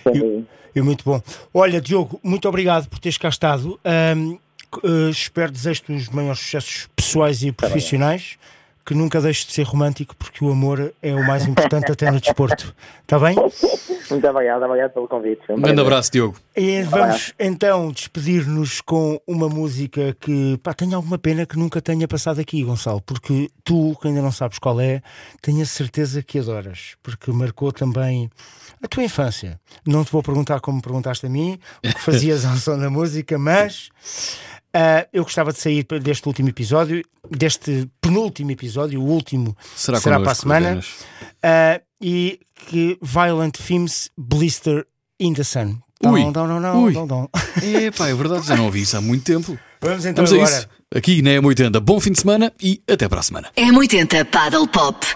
Sem 0.03 0.17
e, 0.17 0.45
e 0.75 0.81
muito 0.81 1.05
bom. 1.05 1.21
Olha, 1.53 1.79
Diogo, 1.79 2.19
muito 2.23 2.49
obrigado 2.49 2.89
por 2.89 2.99
teres 2.99 3.19
cá 3.19 3.29
estado. 3.29 3.79
Ahm, 3.85 4.39
c- 4.75 4.81
eh, 4.87 5.11
espero 5.11 5.53
desejo-te 5.53 5.93
os 5.93 6.09
maiores 6.09 6.39
sucessos 6.41 6.89
pessoais 6.97 7.43
e 7.43 7.53
profissionais, 7.53 8.39
que 8.91 8.95
nunca 8.97 9.21
deixes 9.21 9.47
de 9.47 9.53
ser 9.53 9.63
romântico, 9.63 10.17
porque 10.17 10.45
o 10.45 10.51
amor 10.51 10.93
é 11.01 11.15
o 11.15 11.25
mais 11.25 11.47
importante 11.47 11.93
até 11.93 12.11
no 12.11 12.19
desporto. 12.19 12.75
Está 13.03 13.21
bem? 13.21 13.37
Muito 13.37 14.27
obrigado, 14.27 14.65
obrigado 14.65 14.91
pelo 14.91 15.07
convite. 15.07 15.43
Um 15.49 15.61
grande 15.61 15.81
abraço, 15.81 16.11
Diogo. 16.11 16.37
E 16.57 16.83
vamos 16.83 17.33
então 17.39 17.93
despedir-nos 17.93 18.81
com 18.81 19.21
uma 19.29 19.49
música 19.49 20.17
que 20.19 20.59
pá, 20.61 20.75
tenho 20.75 20.97
alguma 20.97 21.17
pena 21.19 21.47
que 21.47 21.57
nunca 21.57 21.81
tenha 21.81 22.09
passado 22.09 22.41
aqui, 22.41 22.65
Gonçalo, 22.65 23.01
porque 23.01 23.49
tu, 23.63 23.97
que 24.03 24.09
ainda 24.09 24.23
não 24.23 24.33
sabes 24.33 24.59
qual 24.59 24.81
é, 24.81 25.01
tenho 25.41 25.63
a 25.63 25.67
certeza 25.67 26.21
que 26.21 26.41
adoras, 26.41 26.97
porque 27.01 27.31
marcou 27.31 27.71
também 27.71 28.29
a 28.83 28.89
tua 28.89 29.05
infância. 29.05 29.61
Não 29.87 30.05
te 30.05 30.11
vou 30.11 30.21
perguntar 30.21 30.59
como 30.59 30.83
perguntaste 30.83 31.27
a 31.27 31.29
mim, 31.29 31.61
o 31.77 31.95
que 31.95 32.01
fazias 32.01 32.45
ao 32.45 32.57
som 32.59 32.77
da 32.77 32.91
música, 32.91 33.39
mas 33.39 33.89
ah, 34.75 35.07
eu 35.13 35.23
gostava 35.25 35.53
de 35.53 35.59
sair 35.59 35.85
deste 36.03 36.27
último 36.27 36.49
episódio, 36.49 37.05
deste 37.31 37.89
penúltimo 38.01 38.51
episódio, 38.51 39.01
o 39.01 39.05
último 39.05 39.57
Será 39.75 40.01
será, 40.01 40.21
para 40.21 40.33
a 40.33 40.35
semana, 40.35 40.81
ah, 41.43 41.81
e 42.01 42.41
que 42.67 42.99
Violent 43.03 43.57
Themes 43.57 44.11
Blister 44.17 44.87
in 45.19 45.35
the 45.35 45.45
Sun. 45.45 45.79
Ui. 46.03 46.23
Dom, 46.25 46.33
dom, 46.33 46.61
dom, 46.61 46.83
Ui. 46.85 46.93
dom, 46.93 47.07
dom. 47.07 47.29
É 47.63 47.91
pá, 47.93 48.09
é 48.09 48.15
verdade, 48.15 48.47
já 48.47 48.57
não 48.57 48.67
ouvi 48.67 48.83
isso 48.83 48.97
há 48.97 49.01
muito 49.01 49.25
tempo. 49.25 49.59
Vamos 49.83 50.05
então 50.07 50.25
Vamos 50.25 50.33
a 50.33 50.45
agora. 50.45 50.59
isso. 50.59 50.69
Aqui 50.95 51.23
na 51.23 51.31
M80. 51.31 51.79
Bom 51.81 52.01
fim 52.01 52.13
de 52.13 52.21
semana 52.21 52.53
e 52.61 52.83
até 52.91 53.09
para 53.09 53.21
a 53.21 53.23
semana. 53.23 53.49
M80 53.57 54.25
Paddle 54.27 54.67
Pop. 54.69 55.07